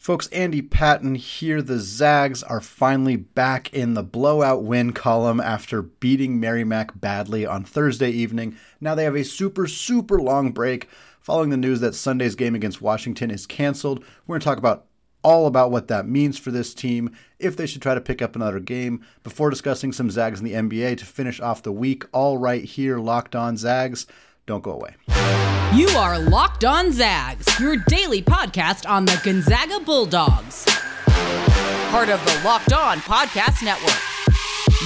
[0.00, 1.60] Folks, Andy Patton here.
[1.60, 7.64] The Zags are finally back in the blowout win column after beating Merrimack badly on
[7.64, 8.56] Thursday evening.
[8.80, 10.88] Now they have a super, super long break
[11.20, 14.02] following the news that Sunday's game against Washington is canceled.
[14.26, 14.86] We're going to talk about
[15.22, 18.34] all about what that means for this team, if they should try to pick up
[18.34, 22.04] another game, before discussing some Zags in the NBA to finish off the week.
[22.12, 24.06] All right here, Locked On Zags.
[24.50, 24.96] Don't go away.
[25.72, 30.64] You are Locked On Zags, your daily podcast on the Gonzaga Bulldogs.
[31.92, 33.94] Part of the Locked On Podcast Network.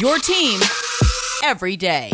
[0.03, 0.61] Your team
[1.43, 2.11] every day.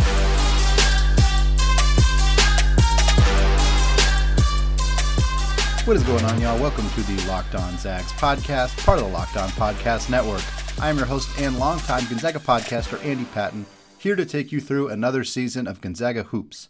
[5.87, 6.61] What is going on, y'all?
[6.61, 10.45] Welcome to the Locked On Zags podcast, part of the Locked On Podcast Network.
[10.81, 13.67] I am your host and longtime Gonzaga podcaster, Andy Patton,
[13.99, 16.69] here to take you through another season of Gonzaga Hoops.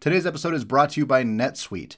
[0.00, 1.96] Today's episode is brought to you by NetSuite.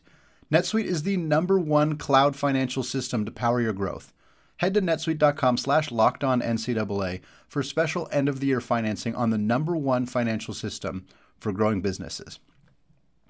[0.51, 4.13] NetSuite is the number one cloud financial system to power your growth.
[4.57, 9.77] Head to netsuite.com slash NCAA for special end of the year financing on the number
[9.77, 11.07] one financial system
[11.39, 12.41] for growing businesses.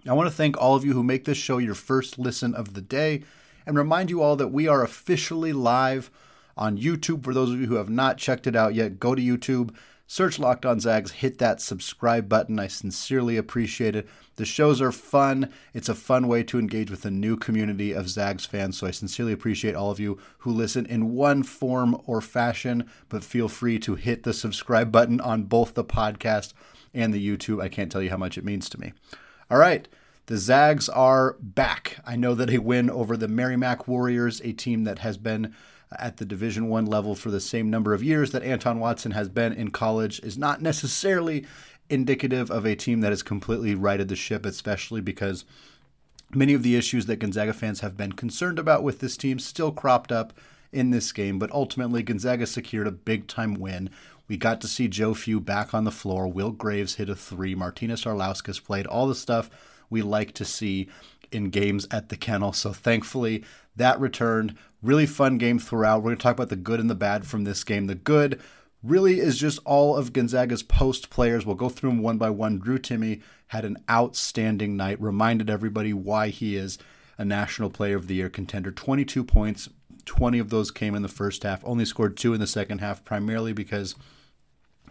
[0.09, 2.73] I want to thank all of you who make this show your first listen of
[2.73, 3.25] the day
[3.67, 6.11] and remind you all that we are officially live
[6.57, 7.25] on YouTube.
[7.25, 9.75] For those of you who have not checked it out yet, go to YouTube
[10.13, 12.59] Search Locked On Zags, hit that subscribe button.
[12.59, 14.07] I sincerely appreciate it.
[14.37, 15.49] The shows are fun.
[15.73, 18.77] It's a fun way to engage with a new community of Zags fans.
[18.77, 23.25] So I sincerely appreciate all of you who listen in one form or fashion, but
[23.25, 26.53] feel free to hit the subscribe button on both the podcast
[26.93, 27.63] and the YouTube.
[27.63, 28.93] I can't tell you how much it means to me.
[29.51, 29.89] All right.
[30.27, 32.01] The Zags are back.
[32.05, 35.55] I know that a win over the Merrimack Warriors, a team that has been
[35.99, 39.29] at the Division One level for the same number of years that Anton Watson has
[39.29, 41.47] been in college is not necessarily
[41.89, 45.45] indicative of a team that has completely righted the ship, especially because
[46.35, 49.73] many of the issues that Gonzaga fans have been concerned about with this team still
[49.73, 50.33] cropped up
[50.73, 51.39] in this game.
[51.39, 53.91] But ultimately, Gonzaga secured a big time win.
[54.29, 56.27] We got to see Joe Few back on the floor.
[56.27, 57.55] Will Graves hit a three.
[57.55, 59.51] Martynas Arlauskas played all the stuff
[59.91, 60.89] we like to see
[61.31, 62.53] in games at the kennel.
[62.53, 63.45] So thankfully,
[63.77, 64.57] that returned.
[64.83, 65.99] Really fun game throughout.
[65.99, 67.87] We're going to talk about the good and the bad from this game.
[67.87, 68.41] The good
[68.83, 71.47] really is just all of Gonzaga's post players.
[71.47, 72.59] We'll go through them one by one.
[72.59, 76.79] Drew Timme had an outstanding night, reminded everybody why he is
[77.19, 78.73] a National Player of the Year contender.
[78.73, 79.69] 22 points,
[80.05, 83.05] 20 of those came in the first half, only scored two in the second half,
[83.05, 83.95] primarily because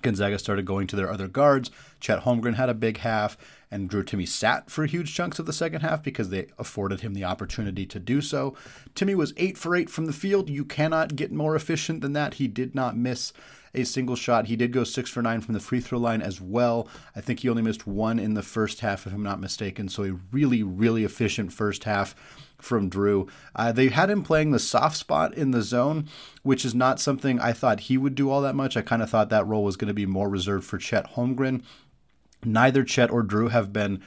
[0.01, 1.71] Gonzaga started going to their other guards.
[1.99, 3.37] Chet Holmgren had a big half,
[3.71, 7.13] and Drew Timme sat for huge chunks of the second half because they afforded him
[7.13, 8.55] the opportunity to do so.
[8.93, 10.49] Timme was eight for eight from the field.
[10.49, 12.35] You cannot get more efficient than that.
[12.35, 13.31] He did not miss
[13.73, 14.47] a single shot.
[14.47, 16.87] He did go six for nine from the free throw line as well.
[17.15, 19.87] I think he only missed one in the first half, if I'm not mistaken.
[19.87, 22.13] So a really, really efficient first half
[22.57, 23.27] from Drew.
[23.55, 26.07] Uh, they had him playing the soft spot in the zone,
[26.43, 28.77] which is not something I thought he would do all that much.
[28.77, 31.63] I kind of thought that role was going to be more reserved for Chet Holmgren.
[32.43, 34.01] Neither Chet or Drew have been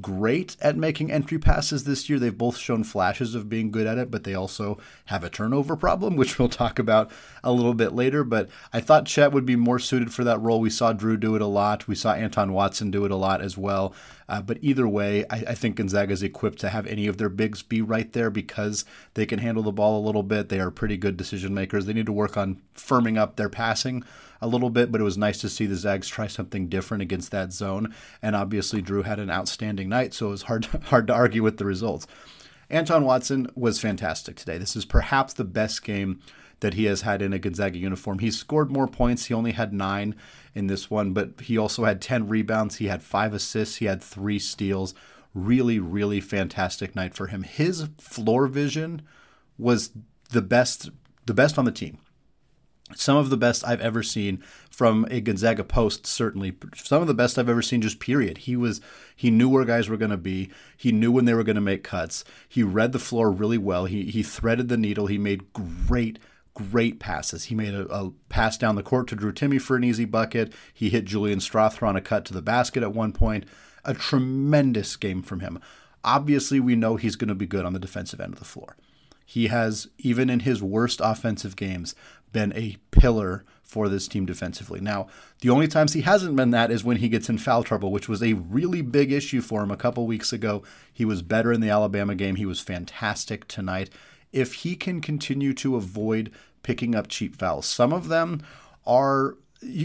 [0.00, 2.18] great at making entry passes this year.
[2.18, 5.76] They've both shown flashes of being good at it, but they also have a turnover
[5.76, 7.10] problem, which we'll talk about
[7.42, 8.24] a little bit later.
[8.24, 10.60] But I thought Chet would be more suited for that role.
[10.60, 11.88] We saw Drew do it a lot.
[11.88, 13.94] We saw Anton Watson do it a lot as well.
[14.28, 17.30] Uh, but either way, I, I think Gonzaga is equipped to have any of their
[17.30, 18.84] bigs be right there because
[19.14, 20.48] they can handle the ball a little bit.
[20.48, 21.86] They are pretty good decision makers.
[21.86, 24.04] They need to work on firming up their passing
[24.40, 27.30] a little bit, but it was nice to see the Zags try something different against
[27.30, 27.94] that zone.
[28.22, 31.42] And obviously, Drew had an outstanding night, so it was hard to, hard to argue
[31.42, 32.06] with the results.
[32.70, 34.58] Anton Watson was fantastic today.
[34.58, 36.20] This is perhaps the best game
[36.60, 38.18] that he has had in a Gonzaga uniform.
[38.18, 39.26] He scored more points.
[39.26, 40.16] He only had nine
[40.54, 42.76] in this one, but he also had 10 rebounds.
[42.76, 43.76] He had five assists.
[43.76, 44.92] He had three steals.
[45.34, 47.44] Really, really fantastic night for him.
[47.44, 49.02] His floor vision
[49.56, 49.90] was
[50.30, 50.90] the best,
[51.26, 51.98] the best on the team
[52.94, 56.56] some of the best I've ever seen from a Gonzaga post certainly.
[56.76, 58.38] Some of the best I've ever seen just period.
[58.38, 58.80] He was
[59.14, 60.50] he knew where guys were going to be.
[60.76, 62.24] He knew when they were going to make cuts.
[62.48, 63.86] He read the floor really well.
[63.86, 65.06] He he threaded the needle.
[65.06, 66.18] He made great
[66.54, 67.44] great passes.
[67.44, 70.52] He made a, a pass down the court to Drew Timme for an easy bucket.
[70.74, 73.44] He hit Julian Strawther on a cut to the basket at one point.
[73.84, 75.60] A tremendous game from him.
[76.02, 78.76] Obviously we know he's going to be good on the defensive end of the floor.
[79.24, 81.94] He has, even in his worst offensive games,
[82.32, 84.80] been a pillar for this team defensively.
[84.80, 85.08] Now,
[85.40, 88.08] the only times he hasn't been that is when he gets in foul trouble, which
[88.08, 90.62] was a really big issue for him a couple weeks ago.
[90.90, 92.36] He was better in the Alabama game.
[92.36, 93.90] He was fantastic tonight.
[94.32, 96.32] If he can continue to avoid
[96.62, 98.42] picking up cheap fouls, some of them
[98.86, 99.36] are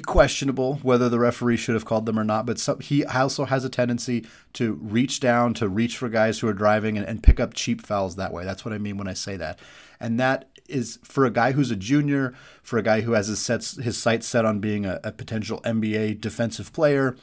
[0.05, 3.65] questionable whether the referee should have called them or not, but some, he also has
[3.65, 7.39] a tendency to reach down, to reach for guys who are driving and, and pick
[7.39, 8.45] up cheap fouls that way.
[8.45, 9.59] That's what I mean when I say that.
[9.99, 13.39] And that is for a guy who's a junior, for a guy who has his
[13.39, 17.15] sets his sights set on being a, a potential NBA defensive player.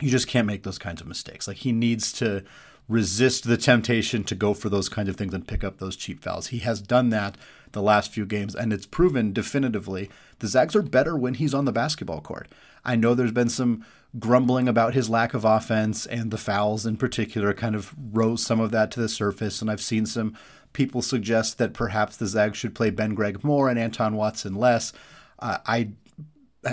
[0.00, 1.46] You just can't make those kinds of mistakes.
[1.46, 2.44] Like he needs to
[2.90, 6.22] resist the temptation to go for those kinds of things and pick up those cheap
[6.22, 6.48] fouls.
[6.48, 7.36] He has done that
[7.70, 10.10] the last few games, and it's proven definitively
[10.40, 12.48] the Zags are better when he's on the basketball court.
[12.84, 13.84] I know there's been some
[14.18, 18.58] grumbling about his lack of offense and the fouls in particular kind of rose some
[18.58, 20.36] of that to the surface, and I've seen some
[20.72, 24.92] people suggest that perhaps the Zags should play Ben Gregg more and Anton Watson less.
[25.38, 25.90] Uh, I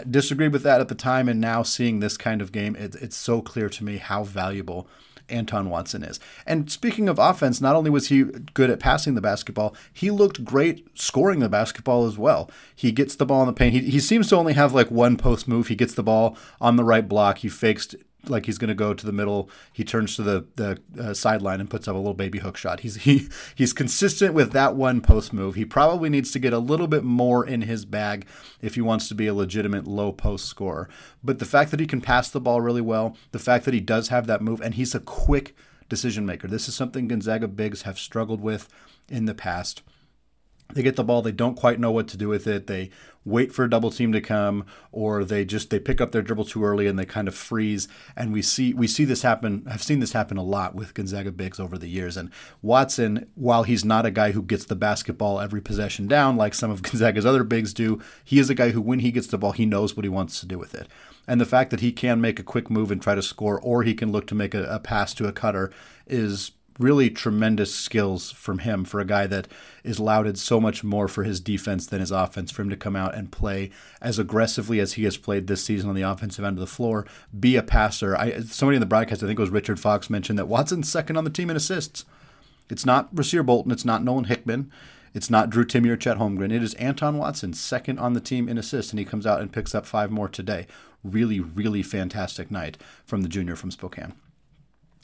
[0.10, 3.16] disagreed with that at the time, and now seeing this kind of game, it, it's
[3.16, 4.88] so clear to me how valuable
[5.30, 6.20] Anton Watson is.
[6.46, 10.46] And speaking of offense, not only was he good at passing the basketball, he looked
[10.46, 12.50] great scoring the basketball as well.
[12.76, 13.74] He gets the ball in the paint.
[13.74, 15.68] He, he seems to only have like one post move.
[15.68, 17.40] He gets the ball on the right block.
[17.40, 17.96] He fakes
[18.30, 19.50] like he's going to go to the middle.
[19.74, 22.82] He turns to the the uh, sideline and puts up a little baby hook shot.
[22.82, 25.56] He's he he's consistent with that one post move.
[25.56, 28.26] He probably needs to get a little bit more in his bag
[28.62, 30.90] if he wants to be a legitimate low post scorer.
[31.24, 33.82] But the fact that he can pass the ball really well, the fact that he
[33.82, 35.56] does have that move, and he's a quick
[35.90, 36.48] decision maker.
[36.48, 38.68] This is something Gonzaga bigs have struggled with
[39.10, 39.84] in the past.
[40.74, 42.68] They get the ball, they don't quite know what to do with it.
[42.68, 42.90] They
[43.28, 46.46] wait for a double team to come or they just they pick up their dribble
[46.46, 49.84] too early and they kind of freeze and we see we see this happen I've
[49.84, 52.32] seen this happen a lot with Gonzaga bigs over the years and
[52.62, 56.72] Watson while he's not a guy who gets the basketball every possession down like some
[56.72, 59.52] of Gonzaga's other bigs do he is a guy who when he gets the ball
[59.52, 60.88] he knows what he wants to do with it
[61.28, 63.84] and the fact that he can make a quick move and try to score or
[63.84, 65.70] he can look to make a, a pass to a cutter
[66.06, 69.48] is really tremendous skills from him for a guy that
[69.84, 72.52] is lauded so much more for his defense than his offense.
[72.52, 73.72] For him to come out and play
[74.02, 77.06] as aggressively as he has played this season on the offensive end of the floor,
[77.38, 78.16] be a passer.
[78.16, 81.18] I, somebody in the broadcast, I think it was Richard Fox, mentioned that Watson's second
[81.18, 82.06] on the team in assists.
[82.70, 83.72] It's not Rasir Bolton.
[83.72, 84.72] It's not Nolan Hickman.
[85.14, 86.54] It's not Drew Timme or Chet Holmgren.
[86.54, 89.52] It is Anton Watson, second on the team in assists, and he comes out and
[89.52, 90.68] picks up five more today.
[91.04, 94.14] Really, really fantastic night from the junior from Spokane.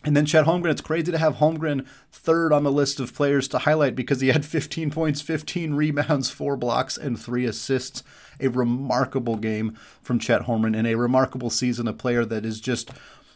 [0.06, 3.48] And then Chet Holmgren, it's crazy to have Holmgren third on the list of players
[3.50, 8.04] to highlight because he had 15 points, 15 rebounds, four blocks, and three assists.
[8.40, 11.88] A remarkable game from Chet Holmgren and a remarkable season.
[11.88, 12.90] A player that is just,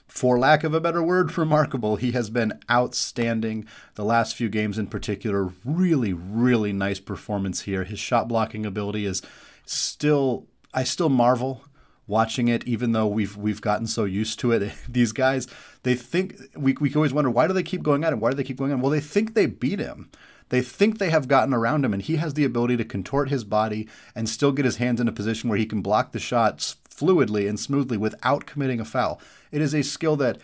[0.08, 1.96] for lack of a better word, remarkable.
[1.96, 3.66] He has been outstanding
[3.96, 5.52] the last few games in particular.
[5.64, 7.84] Really, really nice performance here.
[7.86, 9.22] His shot blocking ability is
[9.66, 11.64] still, I still marvel
[12.08, 14.74] watching it, even though we've we've gotten so used to it.
[14.90, 15.48] These guys,
[15.84, 18.20] they think we we always wonder why do they keep going at him?
[18.20, 18.82] Why do they keep going him?
[18.82, 20.10] Well, they think they beat him.
[20.50, 23.44] They think they have gotten around him, and he has the ability to contort his
[23.44, 26.78] body and still get his hands in a position where he can block the shots
[26.90, 29.22] fluidly and smoothly without committing a foul.
[29.52, 30.38] It is a skill that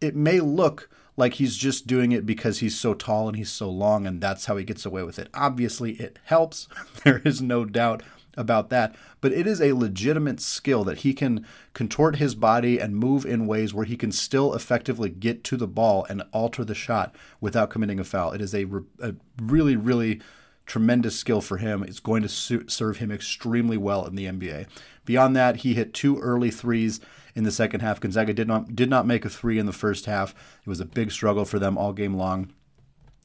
[0.00, 3.70] it may look like he's just doing it because he's so tall and he's so
[3.70, 5.28] long, and that's how he gets away with it.
[5.34, 6.68] Obviously, it helps.
[7.04, 8.02] there is no doubt
[8.38, 11.44] about that, but it is a legitimate skill that he can
[11.74, 15.66] contort his body and move in ways where he can still effectively get to the
[15.66, 18.32] ball and alter the shot without committing a foul.
[18.32, 18.64] It is a,
[19.00, 20.20] a really, really
[20.64, 21.82] tremendous skill for him.
[21.82, 24.66] It's going to su- serve him extremely well in the NBA.
[25.04, 27.00] Beyond that, he hit two early threes
[27.34, 28.00] in the second half.
[28.00, 30.34] Gonzaga did not did not make a three in the first half.
[30.64, 32.52] It was a big struggle for them all game long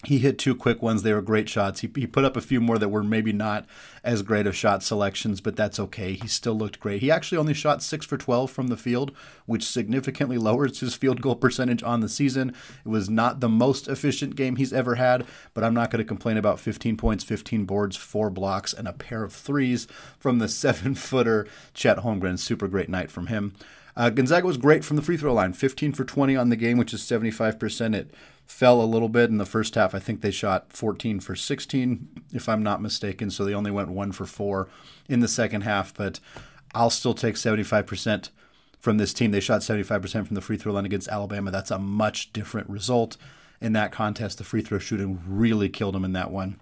[0.03, 1.03] he hit two quick ones.
[1.03, 1.79] They were great shots.
[1.81, 3.65] He, he put up a few more that were maybe not
[4.03, 6.13] as great of shot selections, but that's okay.
[6.13, 7.01] He still looked great.
[7.01, 9.11] He actually only shot 6 for 12 from the field,
[9.45, 12.53] which significantly lowers his field goal percentage on the season.
[12.85, 16.07] It was not the most efficient game he's ever had, but I'm not going to
[16.07, 19.87] complain about 15 points, 15 boards, four blocks, and a pair of threes
[20.19, 22.37] from the seven footer Chet Holmgren.
[22.37, 23.53] Super great night from him.
[23.95, 26.77] Uh, Gonzaga was great from the free throw line, 15 for 20 on the game,
[26.77, 27.95] which is 75%.
[27.95, 28.11] It
[28.45, 29.95] fell a little bit in the first half.
[29.95, 33.29] I think they shot 14 for 16, if I'm not mistaken.
[33.31, 34.69] So they only went one for four
[35.07, 35.93] in the second half.
[35.93, 36.19] But
[36.73, 38.29] I'll still take 75%
[38.79, 39.31] from this team.
[39.31, 41.51] They shot 75% from the free throw line against Alabama.
[41.51, 43.17] That's a much different result
[43.61, 44.37] in that contest.
[44.37, 46.59] The free throw shooting really killed them in that one.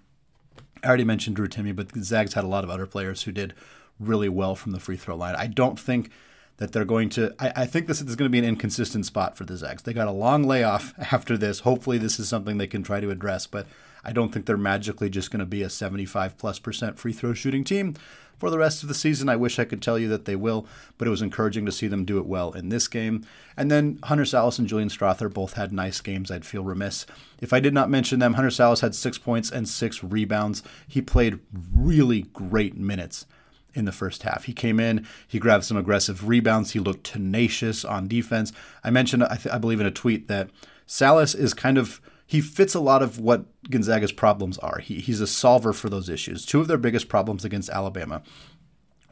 [0.84, 3.54] I already mentioned Drew Timme, but Zags had a lot of other players who did
[3.98, 5.34] really well from the free throw line.
[5.36, 6.10] I don't think
[6.58, 7.34] that they're going to.
[7.38, 9.82] I, I, think this is going to be an inconsistent spot for the Zags.
[9.82, 11.60] They got a long layoff after this.
[11.60, 13.66] Hopefully, this is something they can try to address, but
[14.04, 17.34] I don't think they're magically just going to be a 75 plus percent free throw
[17.34, 17.94] shooting team
[18.42, 19.28] for the rest of the season.
[19.28, 20.66] I wish I could tell you that they will,
[20.98, 23.24] but it was encouraging to see them do it well in this game.
[23.56, 26.30] And then Hunter Sallis and Julian Strawther both had nice games.
[26.30, 27.06] I'd feel remiss
[27.40, 28.34] if I did not mention them.
[28.34, 30.64] Hunter Sallis had six points and six rebounds.
[30.88, 31.38] He played
[31.72, 33.26] really great minutes
[33.74, 34.44] in the first half.
[34.44, 38.52] He came in, he grabbed some aggressive rebounds, he looked tenacious on defense.
[38.84, 40.50] I mentioned, I, th- I believe, in a tweet that
[40.86, 42.00] Sallis is kind of
[42.32, 44.78] he fits a lot of what Gonzaga's problems are.
[44.78, 46.46] He, he's a solver for those issues.
[46.46, 48.22] Two of their biggest problems against Alabama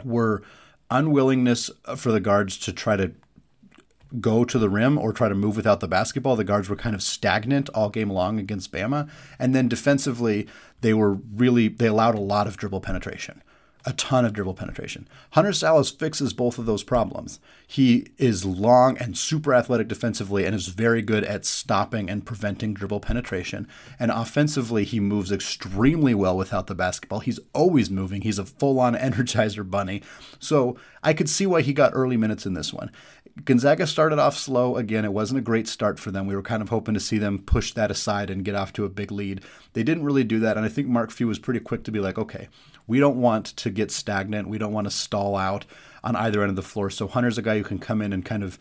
[0.02, 0.42] were
[0.90, 3.12] unwillingness for the guards to try to
[4.20, 6.34] go to the rim or try to move without the basketball.
[6.34, 9.08] The guards were kind of stagnant all game long against Bama.
[9.38, 10.48] And then defensively,
[10.80, 13.42] they were really, they allowed a lot of dribble penetration
[13.84, 15.08] a ton of dribble penetration.
[15.30, 17.40] Hunter Sallis fixes both of those problems.
[17.66, 22.74] He is long and super athletic defensively and is very good at stopping and preventing
[22.74, 23.68] dribble penetration.
[23.98, 27.20] And offensively, he moves extremely well without the basketball.
[27.20, 28.22] He's always moving.
[28.22, 30.02] He's a full on energizer bunny.
[30.38, 32.90] So I could see why he got early minutes in this one.
[33.44, 34.76] Gonzaga started off slow.
[34.76, 36.26] Again, it wasn't a great start for them.
[36.26, 38.84] We were kind of hoping to see them push that aside and get off to
[38.84, 39.42] a big lead.
[39.72, 40.56] They didn't really do that.
[40.56, 42.48] And I think Mark Few was pretty quick to be like, okay,
[42.90, 44.48] we don't want to get stagnant.
[44.48, 45.64] We don't want to stall out
[46.02, 46.90] on either end of the floor.
[46.90, 48.58] So Hunter's a guy who can come in and kind of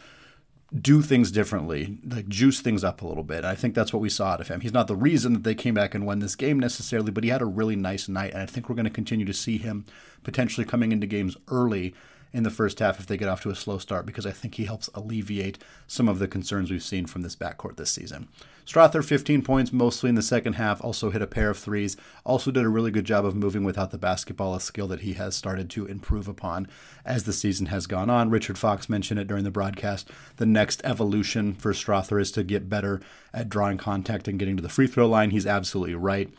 [0.79, 3.43] do things differently, like juice things up a little bit.
[3.43, 4.62] I think that's what we saw out of him.
[4.62, 7.31] He's not the reason that they came back and won this game necessarily, but he
[7.31, 8.33] had a really nice night.
[8.33, 9.83] And I think we're going to continue to see him
[10.21, 11.95] potentially coming into games early
[12.31, 14.55] in the first half if they get off to a slow start because I think
[14.55, 15.57] he helps alleviate
[15.88, 18.27] some of the concerns we've seen from this backcourt this season.
[18.65, 22.51] Strawther, 15 points mostly in the second half, also hit a pair of threes, also
[22.51, 25.36] did a really good job of moving without the basketball, a skill that he has
[25.36, 26.67] started to improve upon
[27.03, 28.29] as the season has gone on.
[28.29, 30.12] Richard Fox mentioned it during the broadcast.
[30.36, 33.01] The next evolution for Strawther is to get better
[33.33, 35.31] at drawing contact and getting to the free throw line.
[35.31, 36.29] He's absolutely right.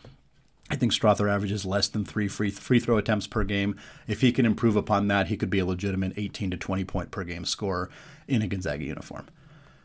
[0.71, 3.77] I think Strawther averages less than three free free throw attempts per game.
[4.07, 7.11] If he can improve upon that, he could be a legitimate 18 to 20 point
[7.11, 7.91] per game scorer
[8.29, 9.27] in a Gonzaga uniform.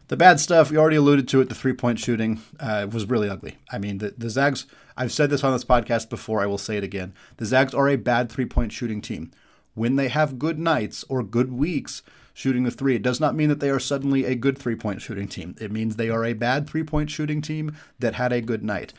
[0.08, 3.28] The bad stuff, we already alluded to it, the three point shooting uh, was really
[3.28, 3.58] ugly.
[3.72, 6.78] I mean, the, the Zags, I've said this on this podcast before, I will say
[6.78, 7.14] it again.
[7.38, 9.32] The Zags are a bad three point shooting team.
[9.74, 12.04] When they have good nights or good weeks
[12.36, 15.02] shooting the three, it does not mean that they are suddenly a good three point
[15.02, 15.56] shooting team.
[15.60, 18.94] It means they are a bad three point shooting team that had a good night.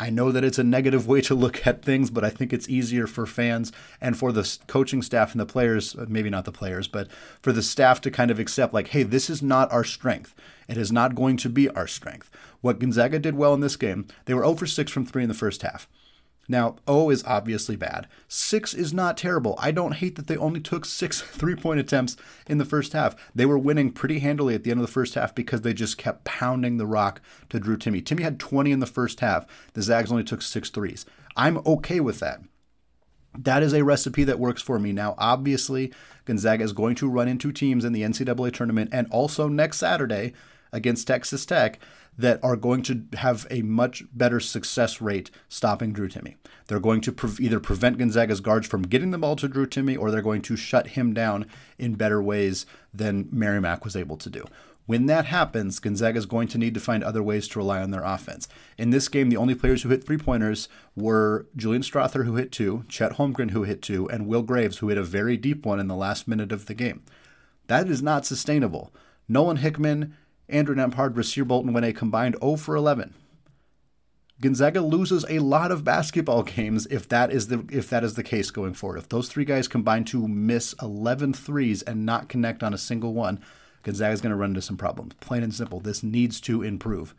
[0.00, 2.70] I know that it's a negative way to look at things, but I think it's
[2.70, 6.52] easier for fans and for the coaching staff and the players, uh, maybe not the
[6.52, 7.08] players, but
[7.42, 10.34] for the staff to kind of accept, like, hey, this is not our strength.
[10.68, 12.30] It is not going to be our strength.
[12.62, 15.28] What Gonzaga did well in this game, they were 0 for 6 from 3 in
[15.28, 15.86] the first half.
[16.50, 18.08] Now, O is obviously bad.
[18.26, 19.54] Six is not terrible.
[19.56, 22.16] I don't hate that they only took six three point attempts
[22.48, 23.14] in the first half.
[23.32, 25.96] They were winning pretty handily at the end of the first half because they just
[25.96, 28.02] kept pounding the rock to Drew Timme.
[28.02, 29.46] Timme had 20 in the first half.
[29.74, 31.06] The Zags only took six threes.
[31.36, 32.40] I'm okay with that.
[33.38, 34.92] That is a recipe that works for me.
[34.92, 35.92] Now, obviously,
[36.24, 40.32] Gonzaga is going to run into teams in the NCAA tournament and also next Saturday
[40.72, 41.78] against Texas Tech
[42.20, 46.36] that are going to have a much better success rate stopping Drew Timme.
[46.66, 49.98] They're going to pre- either prevent Gonzaga's guards from getting the ball to Drew Timme
[49.98, 51.46] or they're going to shut him down
[51.78, 54.44] in better ways than Merrimack was able to do.
[54.86, 57.90] When that happens, Gonzaga is going to need to find other ways to rely on
[57.90, 58.48] their offense.
[58.76, 62.50] In this game, the only players who hit three pointers were Julian Strawther, who hit
[62.50, 65.78] two, Chet Holmgren, who hit two, and Will Graves, who hit a very deep one
[65.78, 67.02] in the last minute of the game.
[67.68, 68.92] That is not sustainable.
[69.28, 70.16] Nolan Hickman
[70.50, 73.14] Andrew Nembhard, Rasir Bolton went a combined 0 for 11.
[74.40, 78.22] Gonzaga loses a lot of basketball games if that is the if that is the
[78.22, 78.98] case going forward.
[78.98, 83.12] If those three guys combine to miss 11 threes and not connect on a single
[83.12, 83.40] one,
[83.82, 85.14] Gonzaga is going to run into some problems.
[85.20, 85.80] Plain and simple.
[85.80, 87.14] This needs to improve.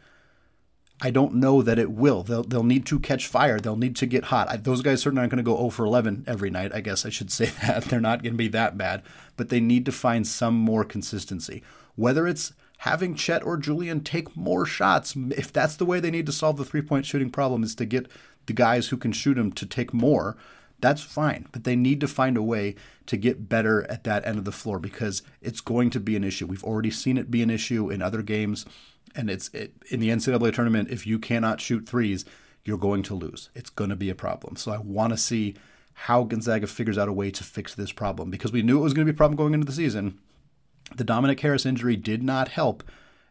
[1.04, 2.22] I don't know that it will.
[2.22, 3.60] They'll, they'll need to catch fire.
[3.60, 4.50] They'll need to get hot.
[4.50, 6.74] I, those guys certainly aren't going to go 0 for 11 every night.
[6.74, 7.86] I guess I should say that.
[7.86, 9.02] They're not going to be that bad,
[9.36, 11.64] but they need to find some more consistency.
[11.96, 15.16] Whether it's having Chet or Julian take more shots.
[15.16, 17.86] If that's the way they need to solve the three point shooting problem, is to
[17.86, 18.08] get
[18.48, 20.36] the guys who can shoot them to take more,
[20.80, 21.48] that's fine.
[21.52, 22.74] But they need to find a way
[23.06, 26.24] to get better at that end of the floor because it's going to be an
[26.24, 26.48] issue.
[26.48, 28.66] We've already seen it be an issue in other games.
[29.16, 32.26] And it's it, in the NCAA tournament, if you cannot shoot threes,
[32.66, 33.52] you're going to lose.
[33.54, 34.56] It's going to be a problem.
[34.56, 35.54] So I want to see
[35.94, 38.96] how Gonzaga figures out a way to fix this problem because we knew it was
[38.96, 40.18] going to be a problem going into the season.
[40.96, 42.84] The Dominick Harris injury did not help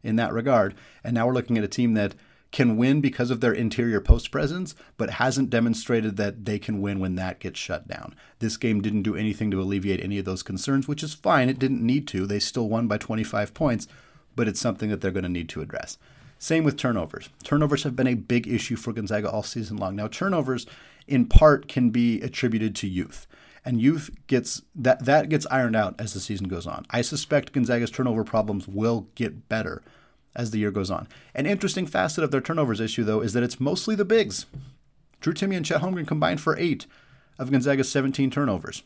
[0.03, 0.75] in that regard.
[1.05, 2.15] And now we're looking at a team that
[2.53, 6.99] can win because of their interior post presence, but hasn't demonstrated that they can win
[6.99, 8.15] when that gets shut down.
[8.41, 11.49] This game didn't do anything to alleviate any of those concerns, which is fine.
[11.49, 12.27] It didn't need to.
[12.27, 13.87] They still won by 25 points,
[14.35, 15.97] but it's something that they're going to need to address.
[16.39, 17.29] Same with turnovers.
[17.45, 19.95] Turnovers have been a big issue for Gonzaga all season long.
[19.95, 20.67] Now, turnovers
[21.07, 23.27] in part can be attributed to youth
[23.65, 26.87] and youth gets that that gets ironed out as the season goes on.
[26.91, 29.83] I suspect Gonzaga's turnover problems will get better
[30.35, 31.09] as the year goes on.
[31.35, 34.47] An interesting facet of their turnovers issue, though, is that it's mostly the bigs.
[35.21, 36.87] Drew Timme and Chet Holmgren combined for eight
[37.39, 38.83] of Gonzaga's 17 turnovers.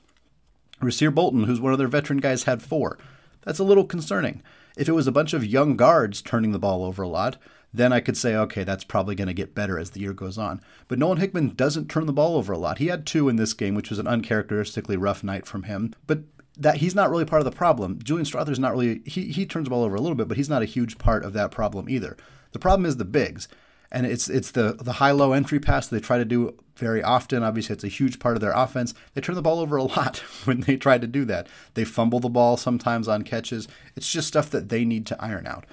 [0.81, 2.99] Rasir Bolton, who's one of their veteran guys, had four.
[3.43, 4.43] That's a little concerning.
[4.77, 7.37] If it was a bunch of young guards turning the ball over a lot,
[7.75, 10.39] then I could say, okay, that's probably going to get better as the year goes
[10.39, 10.61] on.
[10.87, 12.79] But Nolan Hickman doesn't turn the ball over a lot.
[12.79, 15.93] He had two in this game, which was an uncharacteristically rough night from him.
[16.07, 16.21] But
[16.57, 17.99] that he's not really part of the problem.
[18.03, 20.49] Julian Strawther's not really he he turns the ball over a little bit, but he's
[20.49, 22.17] not a huge part of that problem either.
[22.53, 23.49] The problem is the bigs.
[23.91, 27.43] And it's it's the the high low entry pass they try to do very often.
[27.43, 28.95] Obviously, it's a huge part of their offense.
[29.15, 31.49] They turn the ball over a lot when they try to do that.
[31.75, 33.69] They fumble the ball sometimes on catches.
[33.97, 35.65] It's just stuff that they need to iron out.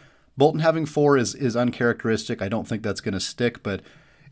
[0.41, 2.41] Bolton having four is is uncharacteristic.
[2.41, 3.83] I don't think that's going to stick, but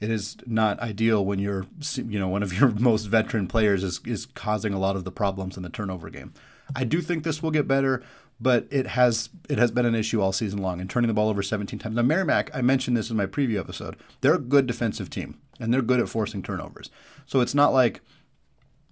[0.01, 4.01] it is not ideal when you're you know one of your most veteran players is
[4.05, 6.33] is causing a lot of the problems in the turnover game.
[6.75, 8.01] I do think this will get better,
[8.41, 11.29] but it has it has been an issue all season long and turning the ball
[11.29, 11.95] over 17 times.
[11.95, 13.95] Now Merrimack, I mentioned this in my preview episode.
[14.21, 16.89] They're a good defensive team and they're good at forcing turnovers.
[17.27, 18.01] So it's not like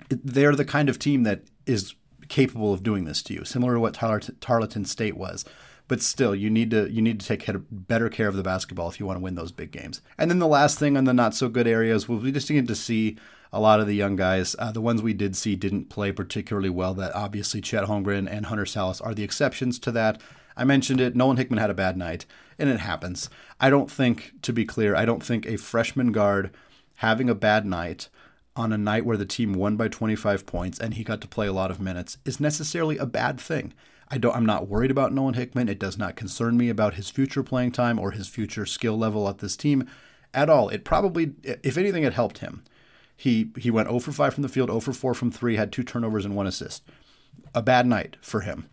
[0.10, 1.96] they're the kind of team that is
[2.30, 5.46] capable of doing this to you, similar to what Tarleton State was
[5.88, 9.00] but still you need to you need to take better care of the basketball if
[9.00, 10.02] you want to win those big games.
[10.18, 12.76] And then the last thing on the not so good areas we just needed to
[12.76, 13.18] see
[13.54, 14.56] a lot of the young guys.
[14.60, 16.94] Uh, the ones we did see didn't play particularly well.
[16.94, 20.22] That obviously Chet Holmgren and Hunter Sallis are the exceptions to that.
[20.56, 21.16] I mentioned it.
[21.16, 22.26] Nolan Hickman had a bad night,
[22.58, 23.30] and it happens.
[23.60, 26.52] I don't think, to be clear, I don't think a freshman guard
[26.96, 28.10] having a bad night
[28.56, 31.46] on a night where the team won by 25 points and he got to play
[31.46, 33.72] a lot of minutes is necessarily a bad thing.
[34.10, 35.70] I don't I'm not worried about Nolan Hickman.
[35.70, 39.28] It does not concern me about his future playing time or his future skill level
[39.28, 39.88] at this team
[40.34, 40.70] at all.
[40.70, 42.64] It probably if anything it helped him.
[43.16, 45.72] He he went 0 for 5 from the field, 0 for 4 from 3, had
[45.72, 46.84] two turnovers and one assist.
[47.56, 48.70] A bad night for him.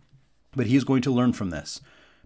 [0.55, 1.81] But he's going to learn from this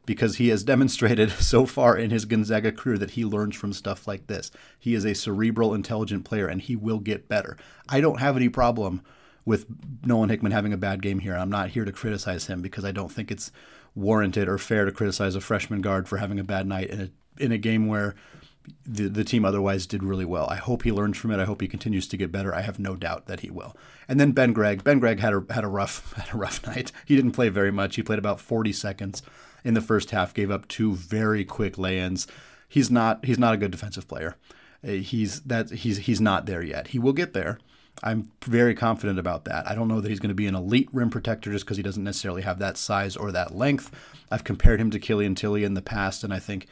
[0.05, 4.07] because he has demonstrated so far in his Gonzaga career that he learns from stuff
[4.07, 4.51] like this.
[4.77, 7.57] He is a cerebral, intelligent player and he will get better.
[7.87, 9.01] I don't have any problem
[9.49, 9.65] with
[10.05, 11.35] Nolan Hickman having a bad game here.
[11.35, 13.51] I'm not here to criticize him because I don't think it's
[13.95, 17.09] warranted or fair to criticize a freshman guard for having a bad night in a
[17.43, 18.13] in a game where
[18.85, 20.47] the the team otherwise did really well.
[20.51, 21.39] I hope he learns from it.
[21.39, 22.53] I hope he continues to get better.
[22.53, 23.75] I have no doubt that he will.
[24.07, 24.83] And then Ben Gregg.
[24.83, 26.91] Ben Gregg had a had a rough had a rough night.
[27.07, 27.95] He didn't play very much.
[27.95, 29.23] He played about 40 seconds
[29.63, 30.31] in the first half.
[30.31, 32.27] Gave up two very quick lay-ins.
[32.67, 34.35] He's not he's not a good defensive player.
[34.87, 36.89] Uh, he's that he's he's not there yet.
[36.89, 37.57] He will get there.
[38.01, 39.67] I'm very confident about that.
[39.67, 41.83] I don't know that he's going to be an elite rim protector just because he
[41.83, 43.91] doesn't necessarily have that size or that length.
[44.31, 46.67] I've compared him to Killian Tillie in the past, and I think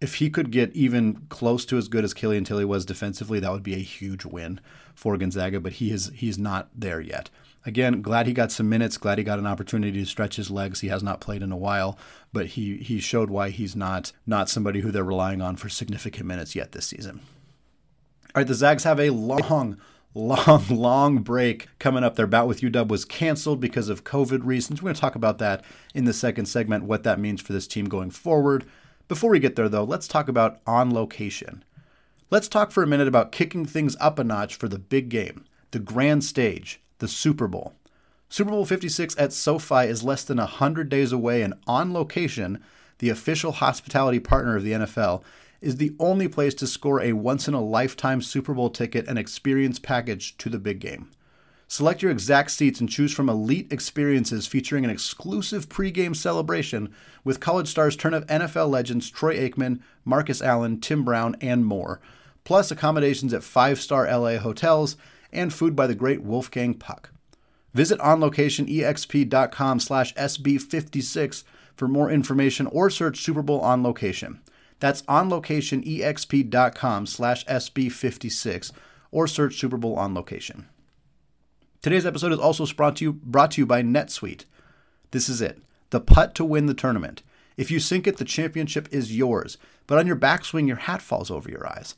[0.00, 3.52] if he could get even close to as good as Killian Tillie was defensively, that
[3.52, 4.60] would be a huge win
[4.94, 5.60] for Gonzaga.
[5.60, 7.30] But he is he's not there yet.
[7.66, 8.96] Again, glad he got some minutes.
[8.96, 10.80] Glad he got an opportunity to stretch his legs.
[10.80, 11.98] He has not played in a while,
[12.32, 16.26] but he he showed why he's not not somebody who they're relying on for significant
[16.26, 17.20] minutes yet this season.
[18.34, 19.76] All right, the Zags have a long
[20.14, 22.16] long, long break coming up.
[22.16, 24.80] Their bout with UW was canceled because of COVID reasons.
[24.80, 27.66] We're going to talk about that in the second segment, what that means for this
[27.66, 28.64] team going forward.
[29.08, 31.64] Before we get there, though, let's talk about on location.
[32.30, 35.44] Let's talk for a minute about kicking things up a notch for the big game,
[35.72, 37.74] the grand stage, the Super Bowl.
[38.28, 42.62] Super Bowl 56 at SoFi is less than 100 days away, and On Location,
[42.98, 45.24] the official hospitality partner of the NFL,
[45.60, 49.18] is the only place to score a once in a lifetime Super Bowl ticket and
[49.18, 51.10] experience package to the big game.
[51.68, 56.92] Select your exact seats and choose from elite experiences featuring an exclusive pregame celebration
[57.22, 62.00] with college stars turn of NFL legends Troy Aikman, Marcus Allen, Tim Brown, and more,
[62.42, 64.96] plus accommodations at five star LA hotels
[65.32, 67.10] and food by the great Wolfgang Puck.
[67.72, 71.44] Visit onlocationexp.com slash SB56
[71.76, 74.40] for more information or search Super Bowl on location.
[74.80, 78.72] That's onlocationexp.com slash SB56
[79.10, 80.68] or search Super Bowl on location.
[81.82, 84.44] Today's episode is also brought to you, brought to you by NetSuite.
[85.12, 87.22] This is it, the putt to win the tournament.
[87.56, 91.30] If you sink it, the championship is yours, but on your backswing, your hat falls
[91.30, 91.94] over your eyes.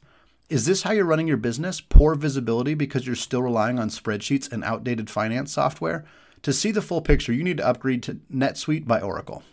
[0.49, 1.81] Is this how you're running your business?
[1.81, 6.05] Poor visibility because you're still relying on spreadsheets and outdated finance software?
[6.43, 9.45] To see the full picture, you need to upgrade to NetSuite by Oracle.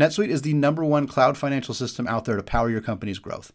[0.00, 3.52] NetSuite is the number one cloud financial system out there to power your company's growth.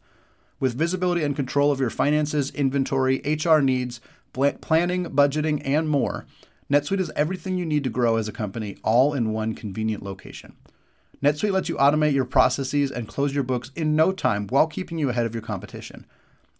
[0.59, 3.99] With visibility and control of your finances, inventory, HR needs,
[4.31, 6.27] planning, budgeting, and more,
[6.71, 10.55] NetSuite is everything you need to grow as a company, all in one convenient location.
[11.23, 14.99] NetSuite lets you automate your processes and close your books in no time while keeping
[14.99, 16.05] you ahead of your competition.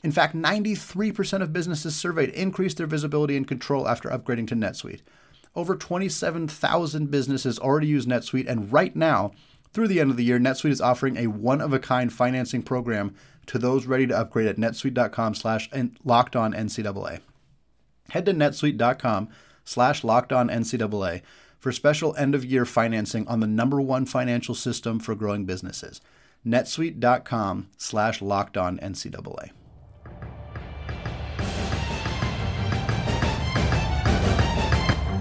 [0.03, 5.01] In fact, 93% of businesses surveyed increased their visibility and control after upgrading to NetSuite.
[5.55, 9.31] Over 27,000 businesses already use NetSuite, and right now,
[9.75, 13.13] through the end of the year, NetSuite is offering a one-of-a-kind financing program
[13.45, 15.69] to those ready to upgrade at netsuite.com slash
[16.05, 17.19] locked on NCAA.
[18.09, 19.27] Head to netsuite.com
[19.65, 21.21] slash locked on NCAA
[21.59, 25.99] for special end of year financing on the number one financial system for growing businesses.
[26.47, 29.49] netsuite.com slash locked on NCAA.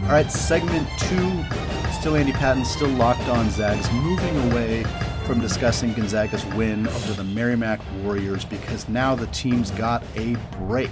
[0.04, 1.63] All right, segment two.
[2.04, 4.82] Still Andy Patton, still locked on Zags, moving away
[5.24, 10.90] from discussing Gonzaga's win over the Merrimack Warriors because now the team's got a break.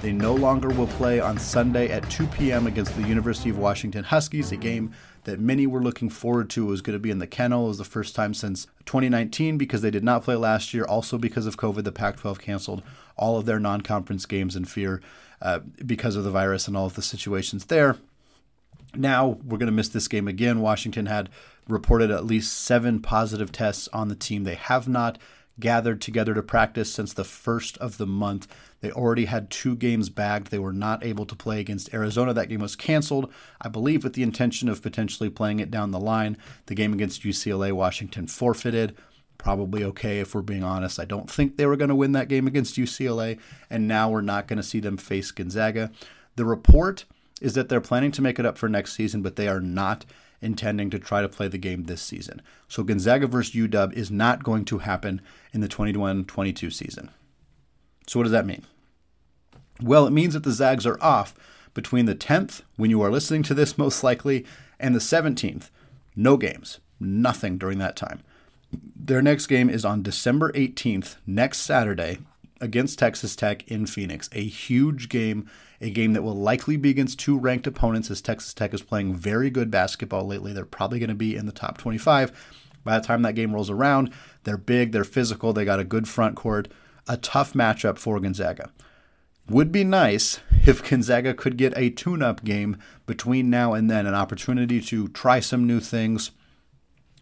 [0.00, 2.66] They no longer will play on Sunday at 2 p.m.
[2.66, 6.66] against the University of Washington Huskies, a game that many were looking forward to.
[6.66, 7.66] It was going to be in the kennel.
[7.66, 10.86] It was the first time since 2019 because they did not play last year.
[10.86, 12.82] Also, because of COVID, the Pac 12 canceled
[13.18, 15.02] all of their non conference games in fear
[15.42, 17.98] uh, because of the virus and all of the situations there.
[18.96, 20.60] Now we're going to miss this game again.
[20.60, 21.30] Washington had
[21.68, 24.44] reported at least seven positive tests on the team.
[24.44, 25.18] They have not
[25.58, 28.46] gathered together to practice since the first of the month.
[28.80, 30.50] They already had two games bagged.
[30.50, 32.34] They were not able to play against Arizona.
[32.34, 36.00] That game was canceled, I believe, with the intention of potentially playing it down the
[36.00, 36.36] line.
[36.66, 38.96] The game against UCLA, Washington forfeited.
[39.38, 41.00] Probably okay if we're being honest.
[41.00, 43.38] I don't think they were going to win that game against UCLA,
[43.70, 45.90] and now we're not going to see them face Gonzaga.
[46.36, 47.06] The report
[47.40, 50.04] is that they're planning to make it up for next season, but they are not
[50.40, 52.42] intending to try to play the game this season.
[52.68, 55.20] So Gonzaga versus UW is not going to happen
[55.52, 57.10] in the 21 22 season.
[58.06, 58.64] So, what does that mean?
[59.82, 61.34] Well, it means that the Zags are off
[61.74, 64.46] between the 10th, when you are listening to this most likely,
[64.78, 65.70] and the 17th.
[66.14, 68.22] No games, nothing during that time.
[68.72, 72.18] Their next game is on December 18th, next Saturday,
[72.60, 74.30] against Texas Tech in Phoenix.
[74.32, 75.48] A huge game,
[75.80, 79.14] a game that will likely be against two ranked opponents as Texas Tech is playing
[79.14, 80.52] very good basketball lately.
[80.52, 82.32] They're probably going to be in the top 25.
[82.84, 84.12] By the time that game rolls around,
[84.44, 86.68] they're big, they're physical, they got a good front court,
[87.08, 88.70] a tough matchup for Gonzaga.
[89.48, 94.06] Would be nice if Gonzaga could get a tune up game between now and then,
[94.06, 96.30] an opportunity to try some new things,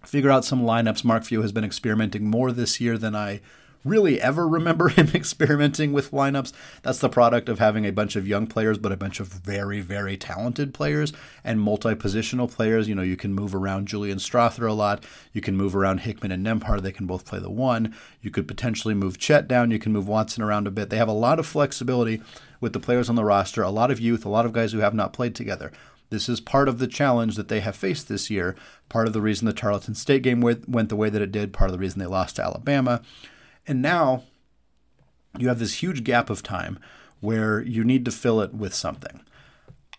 [0.05, 1.05] figure out some lineups.
[1.05, 3.41] Mark Few has been experimenting more this year than I
[3.85, 6.53] really ever remember him experimenting with lineups.
[6.83, 9.81] That's the product of having a bunch of young players, but a bunch of very,
[9.81, 11.13] very talented players
[11.45, 12.89] and multi positional players.
[12.89, 15.05] You know, you can move around Julian Strawther a lot.
[15.33, 16.83] You can move around Hickman and Nembhard.
[16.83, 17.95] They can both play the one.
[18.21, 19.71] You could potentially move Chet down.
[19.71, 20.91] You can move Watson around a bit.
[20.91, 22.23] They have a lot of flexibility
[22.61, 24.79] with the players on the roster, a lot of youth, a lot of guys who
[24.79, 25.71] have not played together.
[26.11, 28.55] This is part of the challenge that they have faced this year.
[28.89, 31.53] Part of the reason the Tarleton State game went the way that it did.
[31.53, 33.03] Part of the reason they lost to Alabama.
[33.67, 34.25] And now
[35.39, 36.79] you have this huge gap of time
[37.21, 39.21] where you need to fill it with something.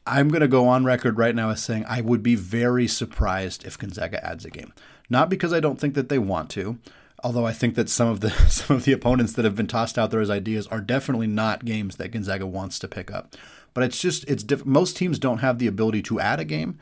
[0.08, 3.66] I'm going to go on record right now as saying I would be very surprised
[3.66, 4.72] if Gonzaga adds a game.
[5.10, 6.78] Not because I don't think that they want to,
[7.24, 9.98] although I think that some of the some of the opponents that have been tossed
[9.98, 13.36] out there as ideas are definitely not games that Gonzaga wants to pick up.
[13.74, 16.78] But it's just it's diff- most teams don't have the ability to add a game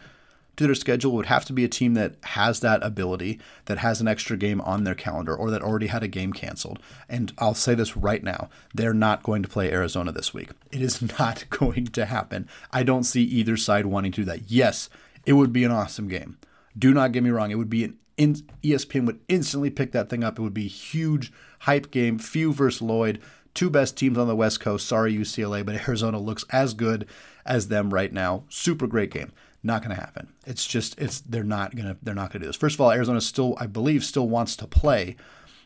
[0.56, 4.02] to their schedule would have to be a team that has that ability, that has
[4.02, 6.80] an extra game on their calendar, or that already had a game canceled.
[7.10, 10.50] And I'll say this right now they're not going to play Arizona this week.
[10.72, 12.48] It is not going to happen.
[12.72, 14.52] I don't see either side wanting to do that.
[14.52, 14.90] Yes,
[15.26, 16.38] it would be an awesome game.
[16.78, 17.52] Do not get me wrong.
[17.52, 20.38] It would be an in, ESPN would instantly pick that thing up.
[20.38, 22.20] It would be huge hype game.
[22.20, 23.20] Few versus Lloyd,
[23.54, 24.88] two best teams on the West Coast.
[24.88, 27.08] Sorry, UCLA, but Arizona looks as good
[27.46, 28.44] as them right now.
[28.50, 29.32] Super great game.
[29.66, 30.34] Not going to happen.
[30.46, 32.56] It's just it's they're not going to they're not going to do this.
[32.58, 35.16] First of all, Arizona still I believe still wants to play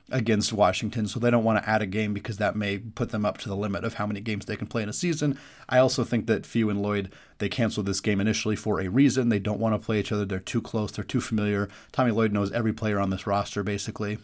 [0.09, 3.25] against Washington, so they don't want to add a game because that may put them
[3.25, 5.37] up to the limit of how many games they can play in a season.
[5.67, 9.29] I also think that Few and Lloyd they canceled this game initially for a reason.
[9.29, 10.25] They don't want to play each other.
[10.25, 10.91] They're too close.
[10.91, 11.67] They're too familiar.
[11.91, 14.19] Tommy Lloyd knows every player on this roster basically.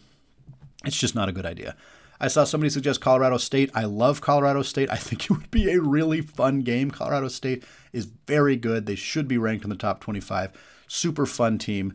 [0.84, 1.76] It's just not a good idea.
[2.20, 3.70] I saw somebody suggest Colorado State.
[3.74, 4.90] I love Colorado State.
[4.90, 6.90] I think it would be a really fun game.
[6.90, 8.86] Colorado State is very good.
[8.86, 10.52] They should be ranked in the top 25.
[10.86, 11.94] Super fun team.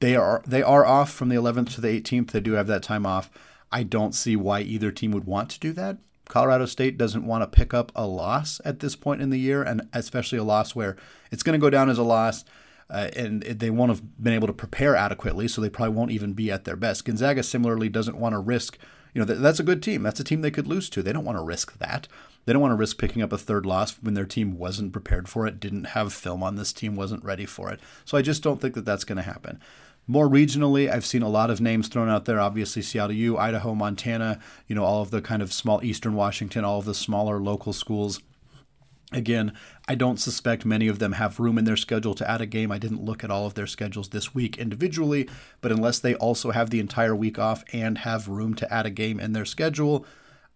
[0.00, 2.30] They are they are off from the 11th to the 18th.
[2.30, 3.30] They do have that time off.
[3.72, 5.98] I don't see why either team would want to do that.
[6.28, 9.62] Colorado State doesn't want to pick up a loss at this point in the year,
[9.62, 10.96] and especially a loss where
[11.30, 12.44] it's going to go down as a loss.
[12.90, 16.32] Uh, and they won't have been able to prepare adequately, so they probably won't even
[16.32, 17.04] be at their best.
[17.04, 18.78] Gonzaga similarly doesn't want to risk
[19.14, 20.02] you know, that's a good team.
[20.02, 21.02] That's a team they could lose to.
[21.02, 22.08] They don't want to risk that.
[22.44, 25.28] They don't want to risk picking up a third loss when their team wasn't prepared
[25.28, 27.80] for it, didn't have film on this team, wasn't ready for it.
[28.04, 29.60] So I just don't think that that's going to happen.
[30.06, 32.40] More regionally, I've seen a lot of names thrown out there.
[32.40, 36.64] Obviously, Seattle U, Idaho, Montana, you know, all of the kind of small Eastern Washington,
[36.64, 38.22] all of the smaller local schools
[39.10, 39.54] Again,
[39.88, 42.70] I don't suspect many of them have room in their schedule to add a game.
[42.70, 45.28] I didn't look at all of their schedules this week individually,
[45.62, 48.90] but unless they also have the entire week off and have room to add a
[48.90, 50.04] game in their schedule,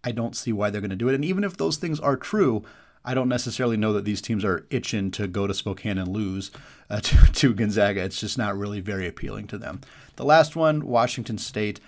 [0.03, 1.15] I don't see why they're going to do it.
[1.15, 2.63] And even if those things are true,
[3.03, 6.51] I don't necessarily know that these teams are itching to go to Spokane and lose
[6.91, 8.03] uh, to, to Gonzaga.
[8.03, 9.81] It's just not really very appealing to them.
[10.15, 11.79] The last one, Washington State.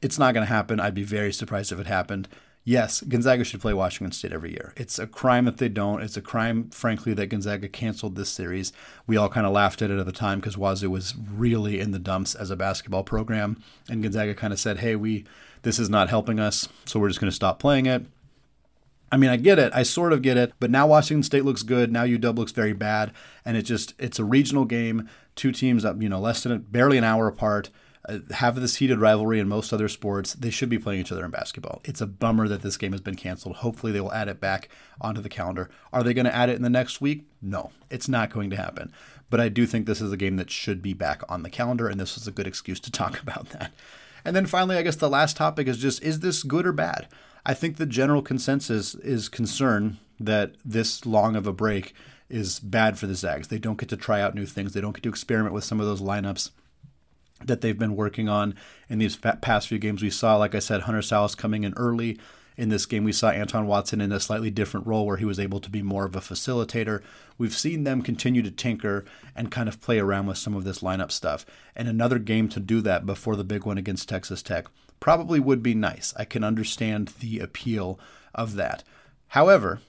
[0.00, 0.80] It's not going to happen.
[0.80, 2.28] I'd be very surprised if it happened.
[2.66, 4.72] Yes, Gonzaga should play Washington State every year.
[4.74, 6.02] It's a crime that they don't.
[6.02, 8.72] It's a crime, frankly, that Gonzaga canceled this series.
[9.06, 11.90] We all kind of laughed at it at the time because Wazoo was really in
[11.90, 15.26] the dumps as a basketball program, and Gonzaga kind of said, "Hey, we
[15.60, 18.06] this is not helping us, so we're just going to stop playing it."
[19.12, 19.70] I mean, I get it.
[19.74, 20.54] I sort of get it.
[20.58, 21.92] But now Washington State looks good.
[21.92, 23.12] Now UW looks very bad,
[23.44, 25.10] and it just it's a regional game.
[25.36, 27.68] Two teams up, you know, less than barely an hour apart
[28.06, 30.34] Uh, have this heated rivalry in most other sports.
[30.34, 31.80] They should be playing each other in basketball.
[31.84, 33.56] It's a bummer that this game has been canceled.
[33.56, 34.68] Hopefully, they will add it back
[35.00, 35.70] onto the calendar.
[35.92, 37.26] Are they going to add it in the next week?
[37.40, 38.92] No, it's not going to happen.
[39.30, 41.88] But I do think this is a game that should be back on the calendar,
[41.88, 43.72] and this was a good excuse to talk about that.
[44.24, 47.08] And then finally, I guess the last topic is just is this good or bad?
[47.46, 51.94] I think the general consensus is concern that this long of a break
[52.28, 53.48] is bad for the Zags.
[53.48, 55.80] They don't get to try out new things, they don't get to experiment with some
[55.80, 56.50] of those lineups
[57.44, 58.54] that they've been working on
[58.88, 60.02] in these past few games.
[60.02, 62.18] We saw, like I said, Hunter Sallis coming in early.
[62.56, 65.40] In this game, we saw Anton Watson in a slightly different role where he was
[65.40, 67.02] able to be more of a facilitator.
[67.36, 70.78] We've seen them continue to tinker and kind of play around with some of this
[70.78, 71.44] lineup stuff.
[71.74, 74.66] And another game to do that before the big one against Texas Tech
[75.00, 76.14] probably would be nice.
[76.16, 77.98] I can understand the appeal
[78.32, 78.84] of that.
[79.28, 79.80] However,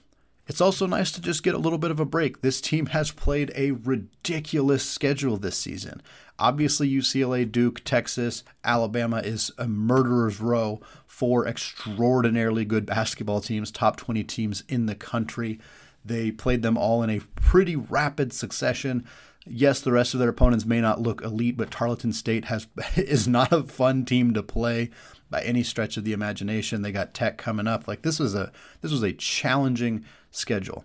[0.48, 2.40] it's also nice to just get a little bit of a break.
[2.40, 6.02] This team has played a ridiculous schedule this season.
[6.38, 13.96] Obviously, UCLA, Duke, Texas, Alabama is a murderer's row for extraordinarily good basketball teams, top
[13.96, 15.58] 20 teams in the country.
[16.04, 19.06] They played them all in a pretty rapid succession.
[19.46, 23.26] Yes, the rest of their opponents may not look elite, but Tarleton State has is
[23.26, 24.90] not a fun team to play
[25.30, 26.82] by any stretch of the imagination.
[26.82, 27.88] They got Tech coming up.
[27.88, 30.84] Like this was a this was a challenging schedule.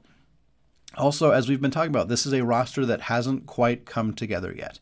[0.98, 4.54] Also, as we've been talking about, this is a roster that hasn't quite come together
[4.58, 4.80] yet.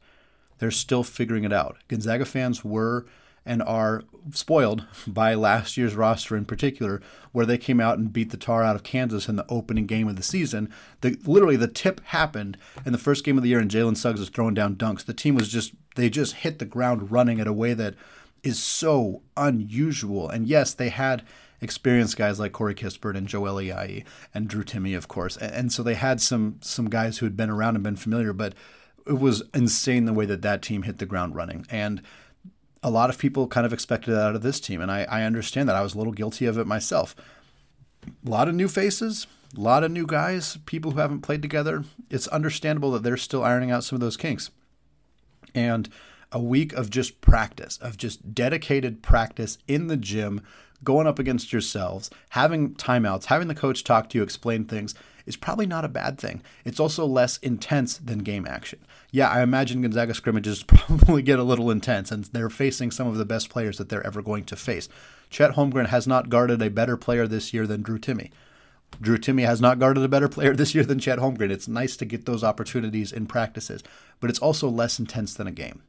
[0.59, 1.77] They're still figuring it out.
[1.87, 3.05] Gonzaga fans were
[3.45, 8.31] and are spoiled by last year's roster in particular, where they came out and beat
[8.31, 10.69] the tar out of Kansas in the opening game of the season.
[11.01, 14.19] The, literally, the tip happened in the first game of the year, and Jalen Suggs
[14.19, 15.05] was throwing down dunks.
[15.05, 17.95] The team was just, they just hit the ground running in a way that
[18.43, 20.29] is so unusual.
[20.29, 21.23] And yes, they had
[21.61, 25.37] experienced guys like Corey Kispert and Joel Ayayi and Drew Timme, of course.
[25.37, 28.33] And, and so they had some some guys who had been around and been familiar,
[28.33, 28.53] but
[29.07, 31.65] it was insane the way that that team hit the ground running.
[31.69, 32.01] And
[32.81, 34.81] a lot of people kind of expected that out of this team.
[34.81, 35.75] And I, I understand that.
[35.75, 37.15] I was a little guilty of it myself.
[38.25, 41.83] A lot of new faces, a lot of new guys, people who haven't played together.
[42.09, 44.51] It's understandable that they're still ironing out some of those kinks.
[45.53, 45.89] And
[46.31, 50.41] a week of just practice, of just dedicated practice in the gym,
[50.83, 54.95] going up against yourselves, having timeouts, having the coach talk to you, explain things
[55.29, 56.41] is probably not a bad thing.
[56.65, 58.79] It's also less intense than game action.
[59.11, 63.15] Yeah, I imagine Gonzaga scrimmages probably get a little intense, and they're facing some of
[63.15, 64.89] the best players that they're ever going to face.
[65.29, 68.31] Chet Holmgren has not guarded a better player this year than Drew Timme.
[68.99, 71.51] Drew Timme has not guarded a better player this year than Chet Holmgren.
[71.51, 73.83] It's nice to get those opportunities in practices,
[74.19, 75.83] but it's also less intense than a game.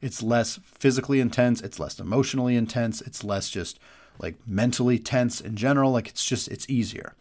[0.00, 3.78] It's less physically intense, it's less emotionally intense, it's less just
[4.18, 5.92] like mentally tense in general.
[5.92, 7.14] Like it's just, it's easier.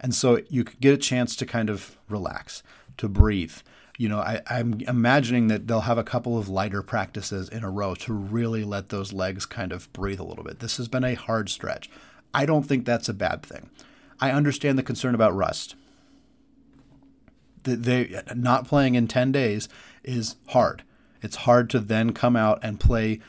[0.00, 2.62] And so you get a chance to kind of relax,
[2.98, 3.56] to breathe.
[3.98, 7.70] You know, I, I'm imagining that they'll have a couple of lighter practices in a
[7.70, 10.58] row to really let those legs kind of breathe a little bit.
[10.58, 11.88] This has been a hard stretch.
[12.34, 13.70] I don't think that's a bad thing.
[14.20, 15.76] I understand the concern about rust.
[17.62, 19.68] They not playing in 10 days
[20.04, 20.84] is hard.
[21.22, 23.20] It's hard to then come out and play.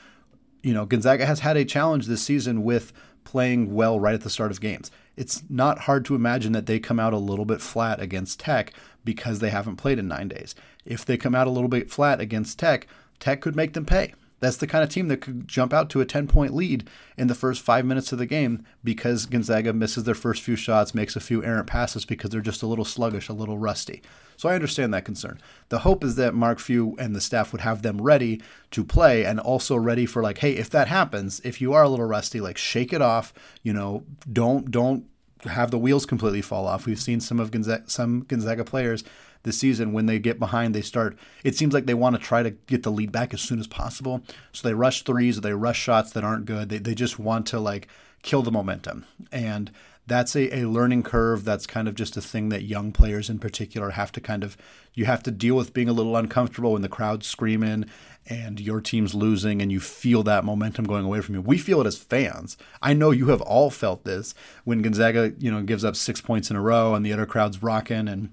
[0.62, 2.92] You know, Gonzaga has had a challenge this season with
[3.28, 4.90] playing well right at the start of games.
[5.18, 8.72] It's not hard to imagine that they come out a little bit flat against Tech
[9.04, 10.56] because they haven't played in nine days.
[10.86, 12.88] If they come out a little bit flat against Tech,
[13.20, 14.14] Tech could make them pay.
[14.40, 17.28] That's the kind of team that could jump out to a 10 point lead in
[17.28, 21.16] the first five minutes of the game because Gonzaga misses their first few shots, makes
[21.16, 24.02] a few errant passes because they're just a little sluggish, a little rusty.
[24.36, 25.40] So I understand that concern.
[25.70, 29.26] The hope is that Mark Few and the staff would have them ready to play
[29.26, 32.40] and also ready for like, hey, if that happens, if you are a little rusty,
[32.40, 33.34] like shake it off.
[33.64, 35.06] You know, don't don't
[35.44, 36.86] have the wheels completely fall off.
[36.86, 39.04] We've seen some of Gonzaga, some Gonzaga players
[39.48, 41.18] this season when they get behind, they start.
[41.44, 43.66] It seems like they want to try to get the lead back as soon as
[43.66, 44.22] possible.
[44.52, 46.70] So they rush threes, they rush shots that aren't good.
[46.70, 47.88] They they just want to like
[48.22, 49.72] kill the momentum and
[50.08, 53.38] that's a, a learning curve that's kind of just a thing that young players in
[53.38, 54.58] particular have to kind of
[54.94, 57.86] you have to deal with being a little uncomfortable when the crowd's screaming
[58.26, 61.82] and your team's losing and you feel that momentum going away from you we feel
[61.82, 64.34] it as fans i know you have all felt this
[64.64, 67.62] when gonzaga you know gives up six points in a row and the other crowd's
[67.62, 68.30] rocking and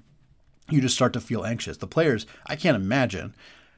[0.71, 3.35] you just start to feel anxious the players i can't imagine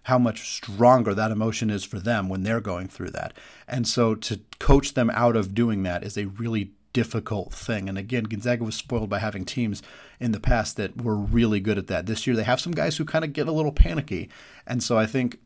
[0.06, 3.36] how much stronger that emotion is for them when they're going through that.
[3.66, 7.88] And so to coach them out of doing that is a really difficult thing.
[7.88, 9.82] And again, Gonzaga was spoiled by having teams
[10.20, 12.06] in the past that were really good at that.
[12.06, 14.30] This year, they have some guys who kind of get a little panicky.
[14.64, 15.40] And so I think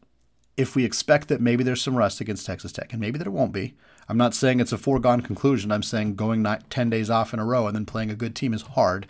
[0.59, 3.55] if we expect that maybe there's some rust against Texas Tech, and maybe there won't
[3.55, 3.73] be,
[4.11, 5.73] I'm not saying it's a foregone conclusion.
[5.73, 8.53] I'm saying going 10 days off in a row and then playing a good team
[8.53, 9.07] is hard.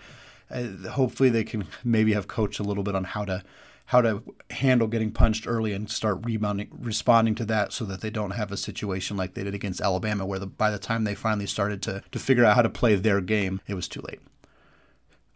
[0.50, 3.42] Uh, hopefully, they can maybe have coached a little bit on how to
[3.90, 8.10] how to handle getting punched early and start rebounding, responding to that so that they
[8.10, 11.14] don't have a situation like they did against Alabama, where the, by the time they
[11.16, 14.20] finally started to, to figure out how to play their game, it was too late.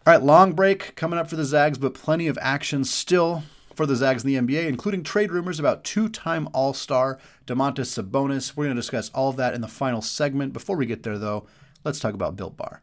[0.06, 3.42] All right, long break coming up for the Zags, but plenty of action still
[3.74, 8.00] for the Zags in the NBA, including trade rumors about two time All Star Domantas
[8.00, 8.56] Sabonis.
[8.56, 10.52] We're going to discuss all of that in the final segment.
[10.52, 11.46] Before we get there, though,
[11.82, 12.82] let's talk about Built Bar.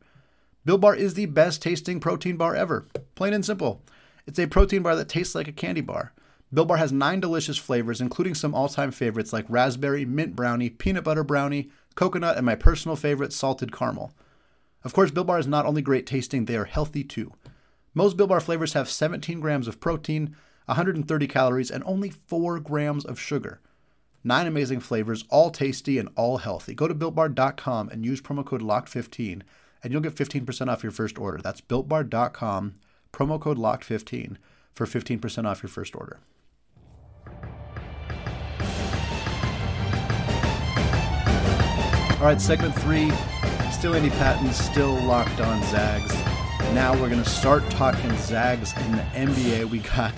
[0.64, 3.82] Built Bar is the best tasting protein bar ever, plain and simple.
[4.28, 6.14] It's a protein bar that tastes like a candy bar.
[6.54, 10.70] Built Bar has nine delicious flavors, including some all time favorites like raspberry, mint brownie,
[10.70, 14.14] peanut butter brownie, coconut, and my personal favorite, salted caramel.
[14.84, 17.34] Of course, Built Bar is not only great tasting, they are healthy too.
[17.96, 23.04] Most Built Bar flavors have 17 grams of protein, 130 calories, and only 4 grams
[23.04, 23.62] of sugar.
[24.24, 26.76] Nine amazing flavors, all tasty and all healthy.
[26.76, 29.42] Go to builtbar.com and use promo code LOCKED15
[29.84, 31.40] and you'll get 15% off your first order.
[31.42, 32.76] That's builtbar.com
[33.12, 34.38] promo code LOCKED15
[34.74, 36.20] for 15% off your first order.
[42.20, 43.12] All right, segment three,
[43.72, 46.14] still Andy Patton, still locked on Zags.
[46.76, 49.66] Now we're going to start talking Zags in the NBA.
[49.66, 50.14] We got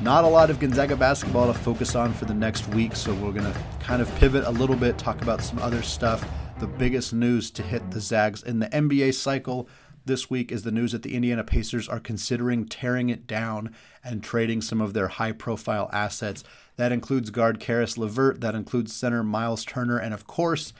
[0.00, 3.32] not a lot of Gonzaga basketball to focus on for the next week, so we're
[3.32, 6.24] going to kind of pivot a little bit, talk about some other stuff.
[6.60, 9.66] The biggest news to hit the Zags in the NBA cycle
[10.04, 14.22] this week is the news that the Indiana Pacers are considering tearing it down and
[14.22, 16.44] trading some of their high profile assets.
[16.76, 20.74] That includes guard Caris LeVert, that includes center Miles Turner, and of course,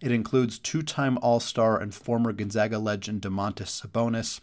[0.00, 4.40] it includes two time All Star and former Gonzaga legend Domantas Sabonis.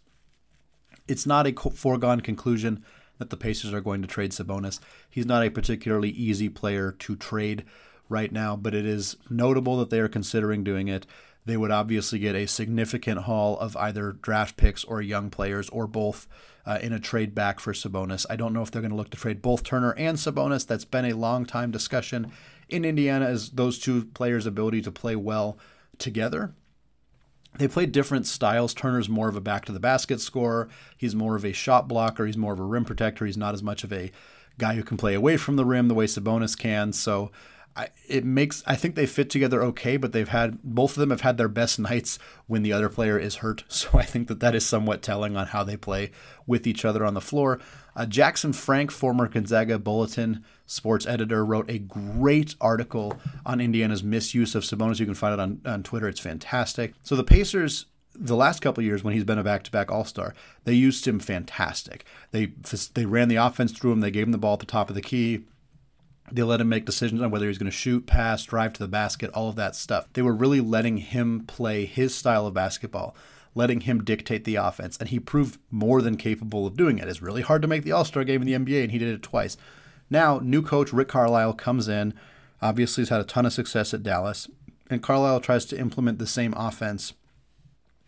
[1.08, 2.84] It's not a foregone conclusion
[3.18, 4.82] that the Pacers are going to trade Sabonis.
[5.10, 7.64] He's not a particularly easy player to trade
[8.12, 11.06] right now, but it is notable that they are considering doing it
[11.46, 15.88] they would obviously get a significant haul of either draft picks or young players or
[15.88, 16.28] both
[16.66, 18.26] uh, in a trade back for Sabonis.
[18.30, 20.68] I don't know if they're going to look to trade both Turner and Sabonis.
[20.68, 22.32] That's been a long time discussion
[22.70, 25.58] in Indiana as those two players' ability to play well
[25.98, 26.54] together.
[27.58, 28.74] They play different styles.
[28.74, 30.70] Turner's more of a back to the basket scorer.
[30.96, 32.26] He's more of a shot blocker.
[32.26, 33.26] He's more of a rim protector.
[33.26, 34.12] He's not as much of a
[34.58, 36.94] guy who can play away from the rim the way Sabonis can.
[36.94, 37.32] So
[37.76, 41.10] I, it makes I think they fit together okay, but they've had both of them
[41.10, 43.64] have had their best nights when the other player is hurt.
[43.82, 46.12] So I think that that is somewhat telling on how they play
[46.46, 47.60] with each other on the floor.
[47.96, 54.54] Uh, Jackson Frank, former Gonzaga Bulletin sports editor, wrote a great article on Indiana's misuse
[54.54, 55.00] of Sabonis.
[55.00, 56.08] You can find it on, on Twitter.
[56.08, 56.94] It's fantastic.
[57.02, 61.08] So the Pacers the last couple years when he's been a back-to-back All-Star, they used
[61.08, 62.06] him fantastic.
[62.32, 62.48] They
[62.94, 64.02] they ran the offense through him.
[64.02, 65.46] They gave him the ball at the top of the key.
[66.32, 68.80] They let him make decisions on whether he was going to shoot, pass, drive to
[68.80, 70.08] the basket, all of that stuff.
[70.14, 73.16] They were really letting him play his style of basketball,
[73.54, 77.08] letting him dictate the offense, and he proved more than capable of doing it.
[77.08, 79.14] It's really hard to make the All Star game in the NBA, and he did
[79.14, 79.58] it twice.
[80.10, 82.14] Now, new coach Rick Carlisle comes in.
[82.62, 84.48] Obviously, he's had a ton of success at Dallas,
[84.90, 87.14] and Carlisle tries to implement the same offense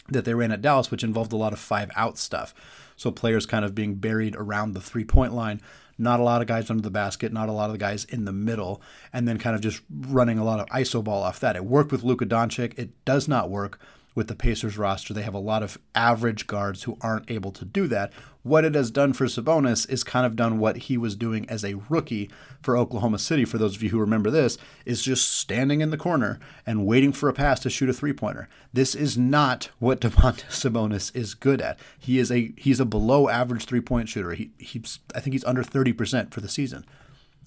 [0.10, 2.54] that they ran at Dallas, which involved a lot of five out stuff.
[2.96, 5.62] So players kind of being buried around the three point line,
[5.98, 8.26] not a lot of guys under the basket, not a lot of the guys in
[8.26, 11.56] the middle, and then kind of just running a lot of iso ball off that.
[11.56, 12.78] It worked with Luka Doncic.
[12.78, 13.80] It does not work
[14.16, 15.14] with the Pacers roster.
[15.14, 18.12] They have a lot of average guards who aren't able to do that.
[18.44, 21.64] What it has done for Sabonis is kind of done what he was doing as
[21.64, 22.30] a rookie
[22.62, 23.46] for Oklahoma City.
[23.46, 27.14] For those of you who remember this, is just standing in the corner and waiting
[27.14, 28.50] for a pass to shoot a three pointer.
[28.74, 31.80] This is not what Domantas Sabonis is good at.
[31.98, 34.34] He is a he's a below average three point shooter.
[34.34, 36.86] He he's I think he's under thirty percent for the season.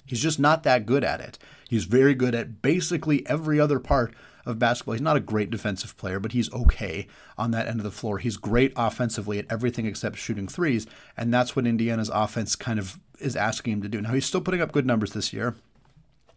[0.06, 1.36] He's just not that good at it.
[1.68, 4.14] He's very good at basically every other part
[4.46, 4.94] of basketball.
[4.94, 8.18] He's not a great defensive player, but he's okay on that end of the floor.
[8.18, 10.86] He's great offensively at everything except shooting threes,
[11.16, 14.00] and that's what Indiana's offense kind of is asking him to do.
[14.00, 15.56] Now, he's still putting up good numbers this year.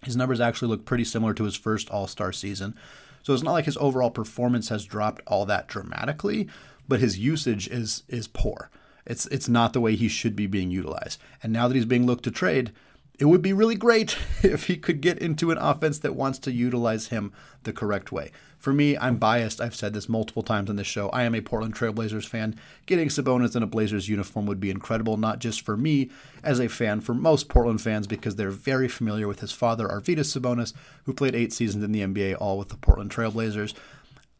[0.03, 2.75] His numbers actually look pretty similar to his first All Star season.
[3.23, 6.47] So it's not like his overall performance has dropped all that dramatically,
[6.87, 8.69] but his usage is is poor.
[9.05, 11.19] It's it's not the way he should be being utilized.
[11.43, 12.71] And now that he's being looked to trade,
[13.19, 16.51] it would be really great if he could get into an offense that wants to
[16.51, 18.31] utilize him the correct way.
[18.57, 19.61] For me, I'm biased.
[19.61, 21.09] I've said this multiple times on this show.
[21.09, 22.55] I am a Portland Trailblazers fan.
[22.85, 26.09] Getting Sabonis in a Blazers uniform would be incredible, not just for me
[26.43, 30.37] as a fan, for most Portland fans, because they're very familiar with his father, Arvydas
[30.37, 33.73] Sabonis, who played eight seasons in the NBA, all with the Portland Trailblazers.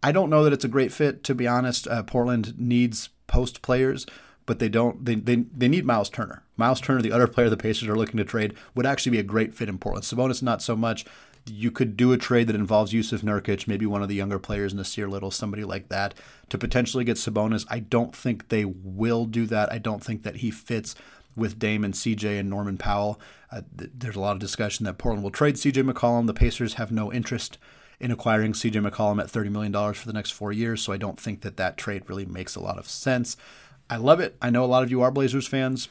[0.03, 1.88] I don't know that it's a great fit, to be honest.
[1.88, 4.05] Uh, Portland needs post players
[4.50, 5.06] but they don't.
[5.06, 6.41] They, they they need Miles Turner.
[6.58, 9.24] Miles Turner, the other player the Pacers are looking to trade, would actually be a
[9.24, 10.06] great fit in Portland.
[10.06, 11.06] Sabonis, not so much.
[11.45, 14.74] You could do a trade that involves Jusuf Nurkic, maybe one of the younger players,
[14.74, 16.16] Nassir Little, somebody like that,
[16.50, 17.68] to potentially get Sabonis.
[17.70, 19.72] I don't think they will do that.
[19.72, 20.95] I don't think that he fits
[21.36, 23.22] with Dame and CJ and Norman Powell.
[23.52, 26.26] Uh, th- there's a lot of discussion that Portland will trade CJ McCollum.
[26.26, 27.60] The Pacers have no interest
[28.00, 31.20] in acquiring CJ McCollum at $30 million for the next four years, so I don't
[31.20, 33.38] think that that trade really makes a lot of sense.
[33.90, 34.36] I love it.
[34.42, 35.90] I know a lot of you are Blazers fans.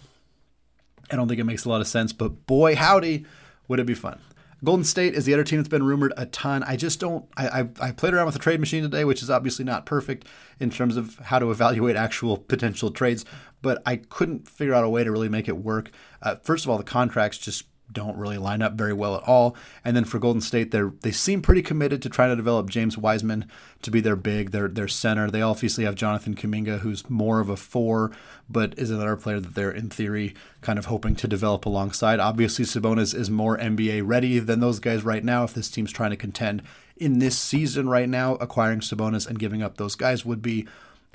[1.11, 3.25] I don't think it makes a lot of sense, but boy, howdy,
[3.67, 4.21] would it be fun.
[4.65, 6.65] Golden State is the other team that's been rumored a ton.
[6.65, 7.25] I just don't.
[7.37, 10.27] I, I, I, played around with the trade machine today, which is obviously not perfect
[10.59, 13.25] in terms of how to evaluate actual potential trades,
[13.63, 15.93] but I couldn't figure out a way to really make it work.
[16.23, 19.57] Uh, first of all, the contracts just don't really line up very well at all.
[19.85, 22.99] And then for Golden State, they they seem pretty committed to trying to develop James
[22.99, 23.47] Wiseman
[23.83, 25.31] to be their big, their their center.
[25.31, 28.11] They obviously have Jonathan Kuminga, who's more of a four,
[28.49, 32.21] but is another player that they're in theory kind of hoping to develop alongside.
[32.21, 35.45] Obviously, Sabonis is more NBA ready than those guys right now.
[35.45, 36.63] If this team's trying to contend
[36.97, 40.67] in this season right now, acquiring Sabonis and giving up those guys would be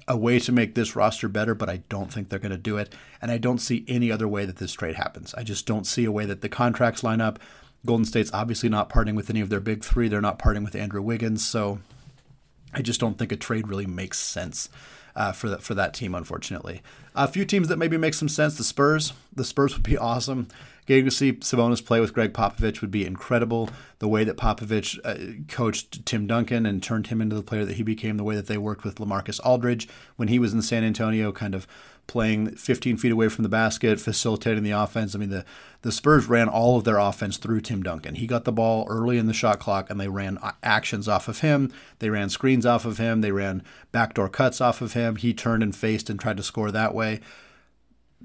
[0.07, 2.77] a way to make this roster better, but I don't think they're going to do
[2.77, 2.93] it.
[3.21, 5.33] And I don't see any other way that this trade happens.
[5.35, 7.39] I just don't see a way that the contracts line up.
[7.85, 10.07] Golden State's obviously not parting with any of their big three.
[10.07, 11.45] They're not parting with Andrew Wiggins.
[11.45, 11.79] So
[12.73, 14.69] I just don't think a trade really makes sense
[15.15, 16.15] uh, for that for that team.
[16.15, 16.81] Unfortunately,
[17.15, 18.57] a few teams that maybe make some sense.
[18.57, 19.13] The Spurs.
[19.35, 20.47] The Spurs would be awesome.
[20.85, 23.69] Getting to see Sabonis play with Gregg Popovich would be incredible.
[23.99, 27.77] The way that Popovich uh, coached Tim Duncan and turned him into the player that
[27.77, 30.83] he became, the way that they worked with LaMarcus Aldridge when he was in San
[30.83, 31.65] Antonio, kind of
[32.05, 35.15] playing 15 feet away from the basket, facilitating the offense.
[35.15, 35.45] I mean, the,
[35.83, 38.15] the Spurs ran all of their offense through Tim Duncan.
[38.15, 41.39] He got the ball early in the shot clock, and they ran actions off of
[41.39, 41.71] him.
[41.99, 43.21] They ran screens off of him.
[43.21, 43.63] They ran
[43.93, 45.15] backdoor cuts off of him.
[45.15, 47.21] He turned and faced and tried to score that way.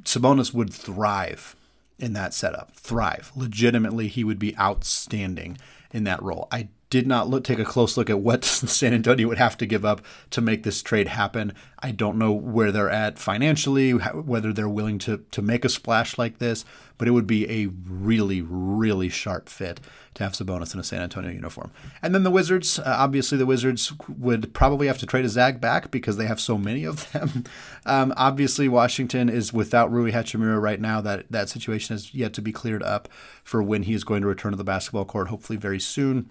[0.02, 1.54] Sabonis would thrive
[1.98, 3.32] in that setup, thrive.
[3.34, 5.58] Legitimately, he would be outstanding
[5.92, 6.48] in that role.
[6.52, 9.66] I did not look, take a close look at what San Antonio would have to
[9.66, 11.52] give up to make this trade happen.
[11.80, 16.18] I don't know where they're at financially, whether they're willing to to make a splash
[16.18, 16.64] like this,
[16.96, 19.80] but it would be a really, really sharp fit
[20.14, 21.70] to have Sabonis in a San Antonio uniform.
[22.02, 25.60] And then the Wizards, uh, obviously, the Wizards would probably have to trade a Zag
[25.60, 27.44] back because they have so many of them.
[27.86, 31.00] um, obviously, Washington is without Rui Hachimura right now.
[31.00, 33.08] That that situation is yet to be cleared up
[33.44, 36.30] for when he is going to return to the basketball court, hopefully very soon.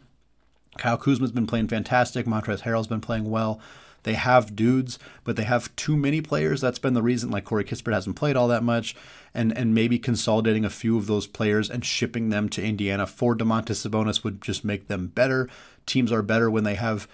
[0.77, 2.25] Kyle Kuzma's been playing fantastic.
[2.25, 3.59] Montrezl Harrell's been playing well.
[4.03, 6.61] They have dudes, but they have too many players.
[6.61, 7.29] That's been the reason.
[7.29, 8.95] Like Corey Kispert hasn't played all that much,
[9.33, 13.35] and and maybe consolidating a few of those players and shipping them to Indiana for
[13.35, 15.49] Domantas Sabonis would just make them better.
[15.85, 17.07] Teams are better when they have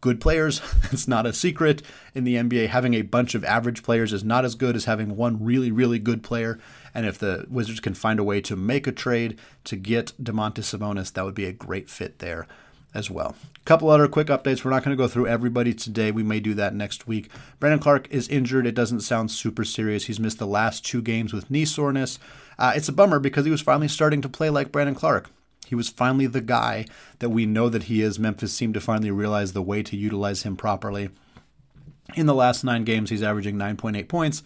[0.00, 0.62] good players.
[0.90, 1.82] It's not a secret
[2.14, 2.68] in the NBA.
[2.68, 5.98] Having a bunch of average players is not as good as having one really, really
[5.98, 6.58] good player.
[6.94, 10.74] And if the Wizards can find a way to make a trade to get Domantas
[10.74, 12.46] Sabonis, that would be a great fit there
[12.94, 13.36] as well.
[13.56, 14.64] A couple other quick updates.
[14.64, 16.10] We're not going to go through everybody today.
[16.10, 17.30] We may do that next week.
[17.60, 18.66] Brandon Clarke is injured.
[18.66, 20.06] It doesn't sound super serious.
[20.06, 22.18] He's missed the last two games with knee soreness.
[22.58, 25.30] Uh, it's a bummer because he was finally starting to play like Brandon Clarke.
[25.66, 26.86] He was finally the guy
[27.18, 28.18] that we know that he is.
[28.18, 31.10] Memphis seemed to finally realize the way to utilize him properly.
[32.14, 34.42] In the last nine games, he's averaging 9.8 points,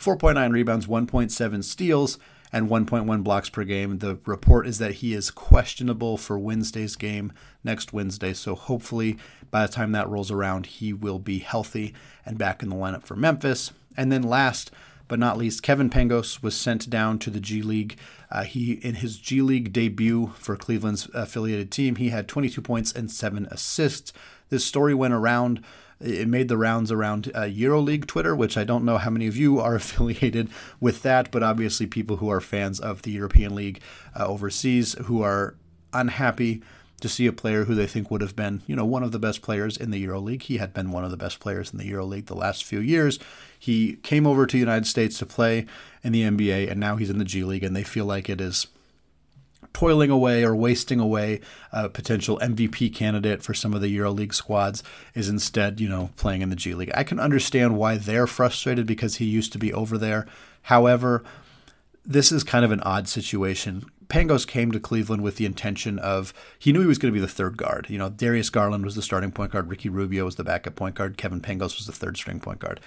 [0.00, 2.18] 4.9 rebounds, 1.7 steals,
[2.54, 3.98] and 1.1 blocks per game.
[3.98, 7.32] The report is that he is questionable for Wednesday's game
[7.64, 8.32] next Wednesday.
[8.32, 9.18] So hopefully
[9.50, 11.94] by the time that rolls around, he will be healthy
[12.24, 13.72] and back in the lineup for Memphis.
[13.96, 14.70] And then last
[15.08, 17.98] but not least, Kevin Pangos was sent down to the G League.
[18.30, 22.92] Uh, he, in his G League debut for Cleveland's affiliated team, he had 22 points
[22.92, 24.12] and seven assists.
[24.48, 25.60] This story went around
[26.00, 29.36] it made the rounds around uh, EuroLeague Twitter, which I don't know how many of
[29.36, 30.48] you are affiliated
[30.80, 33.80] with that, but obviously people who are fans of the European League
[34.18, 35.54] uh, overseas who are
[35.92, 36.62] unhappy
[37.00, 39.18] to see a player who they think would have been, you know, one of the
[39.18, 40.42] best players in the EuroLeague.
[40.42, 43.18] He had been one of the best players in the EuroLeague the last few years.
[43.58, 45.66] He came over to the United States to play
[46.02, 48.40] in the NBA, and now he's in the G League, and they feel like it
[48.40, 48.68] is
[49.74, 51.40] toiling away or wasting away
[51.72, 54.82] a potential MVP candidate for some of the EuroLeague squads
[55.14, 56.92] is instead, you know, playing in the G League.
[56.94, 60.26] I can understand why they're frustrated because he used to be over there.
[60.62, 61.24] However,
[62.06, 63.84] this is kind of an odd situation.
[64.06, 67.24] Pangos came to Cleveland with the intention of he knew he was going to be
[67.24, 67.86] the third guard.
[67.90, 70.94] You know, Darius Garland was the starting point guard, Ricky Rubio was the backup point
[70.94, 72.80] guard, Kevin Pangos was the third string point guard.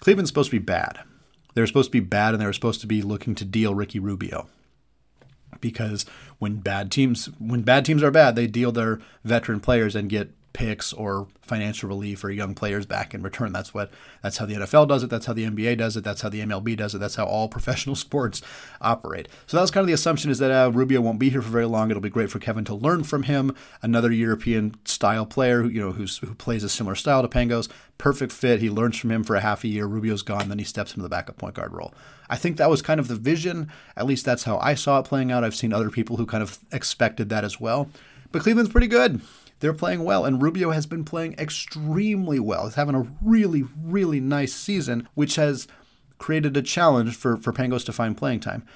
[0.00, 0.98] Cleveland's supposed to be bad.
[1.54, 3.74] They were supposed to be bad, and they were supposed to be looking to deal
[3.74, 4.48] Ricky Rubio
[5.70, 6.06] because
[6.38, 10.30] when bad teams when bad teams are bad, they deal their veteran players and get
[10.56, 13.52] picks or financial relief or young players back in return.
[13.52, 13.90] That's what
[14.22, 15.10] that's how the NFL does it.
[15.10, 16.02] That's how the NBA does it.
[16.02, 16.98] That's how the MLB does it.
[16.98, 18.40] That's how all professional sports
[18.80, 19.28] operate.
[19.46, 21.50] So that was kind of the assumption is that uh, Rubio won't be here for
[21.50, 21.90] very long.
[21.90, 25.80] It'll be great for Kevin to learn from him, another European style player who you
[25.80, 27.68] know who's who plays a similar style to Pangos.
[27.98, 28.60] Perfect fit.
[28.60, 29.86] He learns from him for a half a year.
[29.86, 31.92] Rubio's gone, then he steps into the backup point guard role.
[32.30, 33.70] I think that was kind of the vision.
[33.94, 35.44] At least that's how I saw it playing out.
[35.44, 37.90] I've seen other people who kind of expected that as well.
[38.32, 39.20] But Cleveland's pretty good.
[39.60, 42.64] They're playing well, and Rubio has been playing extremely well.
[42.64, 45.66] He's having a really, really nice season, which has
[46.18, 48.66] created a challenge for, for Pangos to find playing time.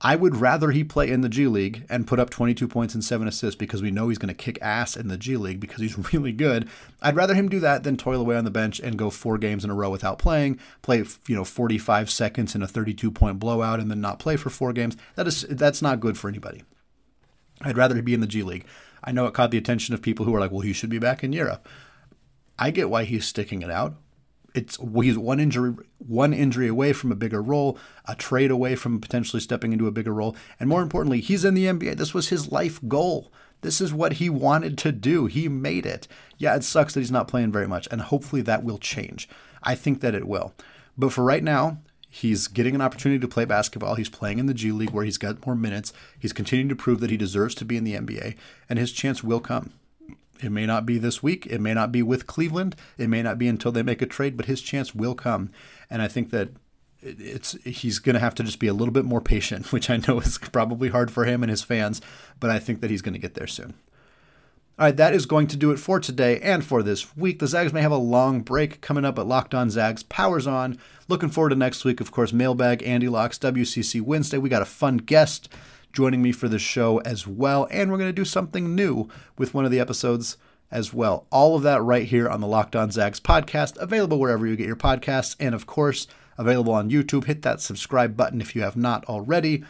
[0.00, 3.02] I would rather he play in the G League and put up 22 points and
[3.02, 5.80] 7 assists because we know he's going to kick ass in the G League because
[5.80, 6.68] he's really good.
[7.00, 9.64] I'd rather him do that than toil away on the bench and go four games
[9.64, 13.80] in a row without playing, play you know 45 seconds in a 32 point blowout
[13.80, 14.98] and then not play for four games.
[15.14, 16.62] That is that's not good for anybody.
[17.62, 18.66] I'd rather he be in the G League.
[19.06, 20.98] I know it caught the attention of people who are like, well, he should be
[20.98, 21.66] back in Europe.
[22.58, 23.94] I get why he's sticking it out.
[24.54, 29.00] It's he's one injury one injury away from a bigger role, a trade away from
[29.00, 31.96] potentially stepping into a bigger role, and more importantly, he's in the NBA.
[31.96, 33.30] This was his life goal.
[33.60, 35.26] This is what he wanted to do.
[35.26, 36.08] He made it.
[36.38, 39.28] Yeah, it sucks that he's not playing very much, and hopefully that will change.
[39.62, 40.54] I think that it will.
[40.96, 41.78] But for right now,
[42.16, 43.96] He's getting an opportunity to play basketball.
[43.96, 45.92] He's playing in the G League where he's got more minutes.
[46.18, 48.36] He's continuing to prove that he deserves to be in the NBA,
[48.70, 49.74] and his chance will come.
[50.42, 51.44] It may not be this week.
[51.44, 52.74] It may not be with Cleveland.
[52.96, 55.50] It may not be until they make a trade, but his chance will come.
[55.90, 56.52] And I think that
[57.02, 59.98] it's he's going to have to just be a little bit more patient, which I
[59.98, 62.00] know is probably hard for him and his fans,
[62.40, 63.74] but I think that he's going to get there soon.
[64.78, 67.38] All right, that is going to do it for today and for this week.
[67.38, 70.02] The Zags may have a long break coming up at Locked On Zags.
[70.02, 70.78] Powers on.
[71.08, 72.30] Looking forward to next week, of course.
[72.30, 74.36] Mailbag, Andy Locks, WCC Wednesday.
[74.36, 75.48] We got a fun guest
[75.94, 79.08] joining me for the show as well, and we're going to do something new
[79.38, 80.36] with one of the episodes
[80.70, 81.26] as well.
[81.30, 84.66] All of that right here on the Locked On Zags podcast, available wherever you get
[84.66, 86.06] your podcasts, and of course,
[86.36, 87.24] available on YouTube.
[87.24, 89.64] Hit that subscribe button if you have not already.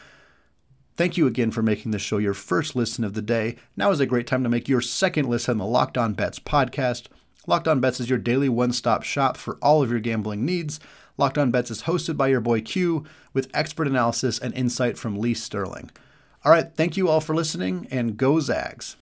[0.97, 3.57] Thank you again for making this show your first listen of the day.
[3.76, 6.38] Now is a great time to make your second listen on the Locked On Bets
[6.38, 7.09] podcast.
[7.47, 10.80] Locked On Bets is your daily one stop shop for all of your gambling needs.
[11.18, 15.18] Locked On Bets is hosted by your boy Q with expert analysis and insight from
[15.18, 15.90] Lee Sterling.
[16.47, 18.94] All right, thank you all for listening and go Zags.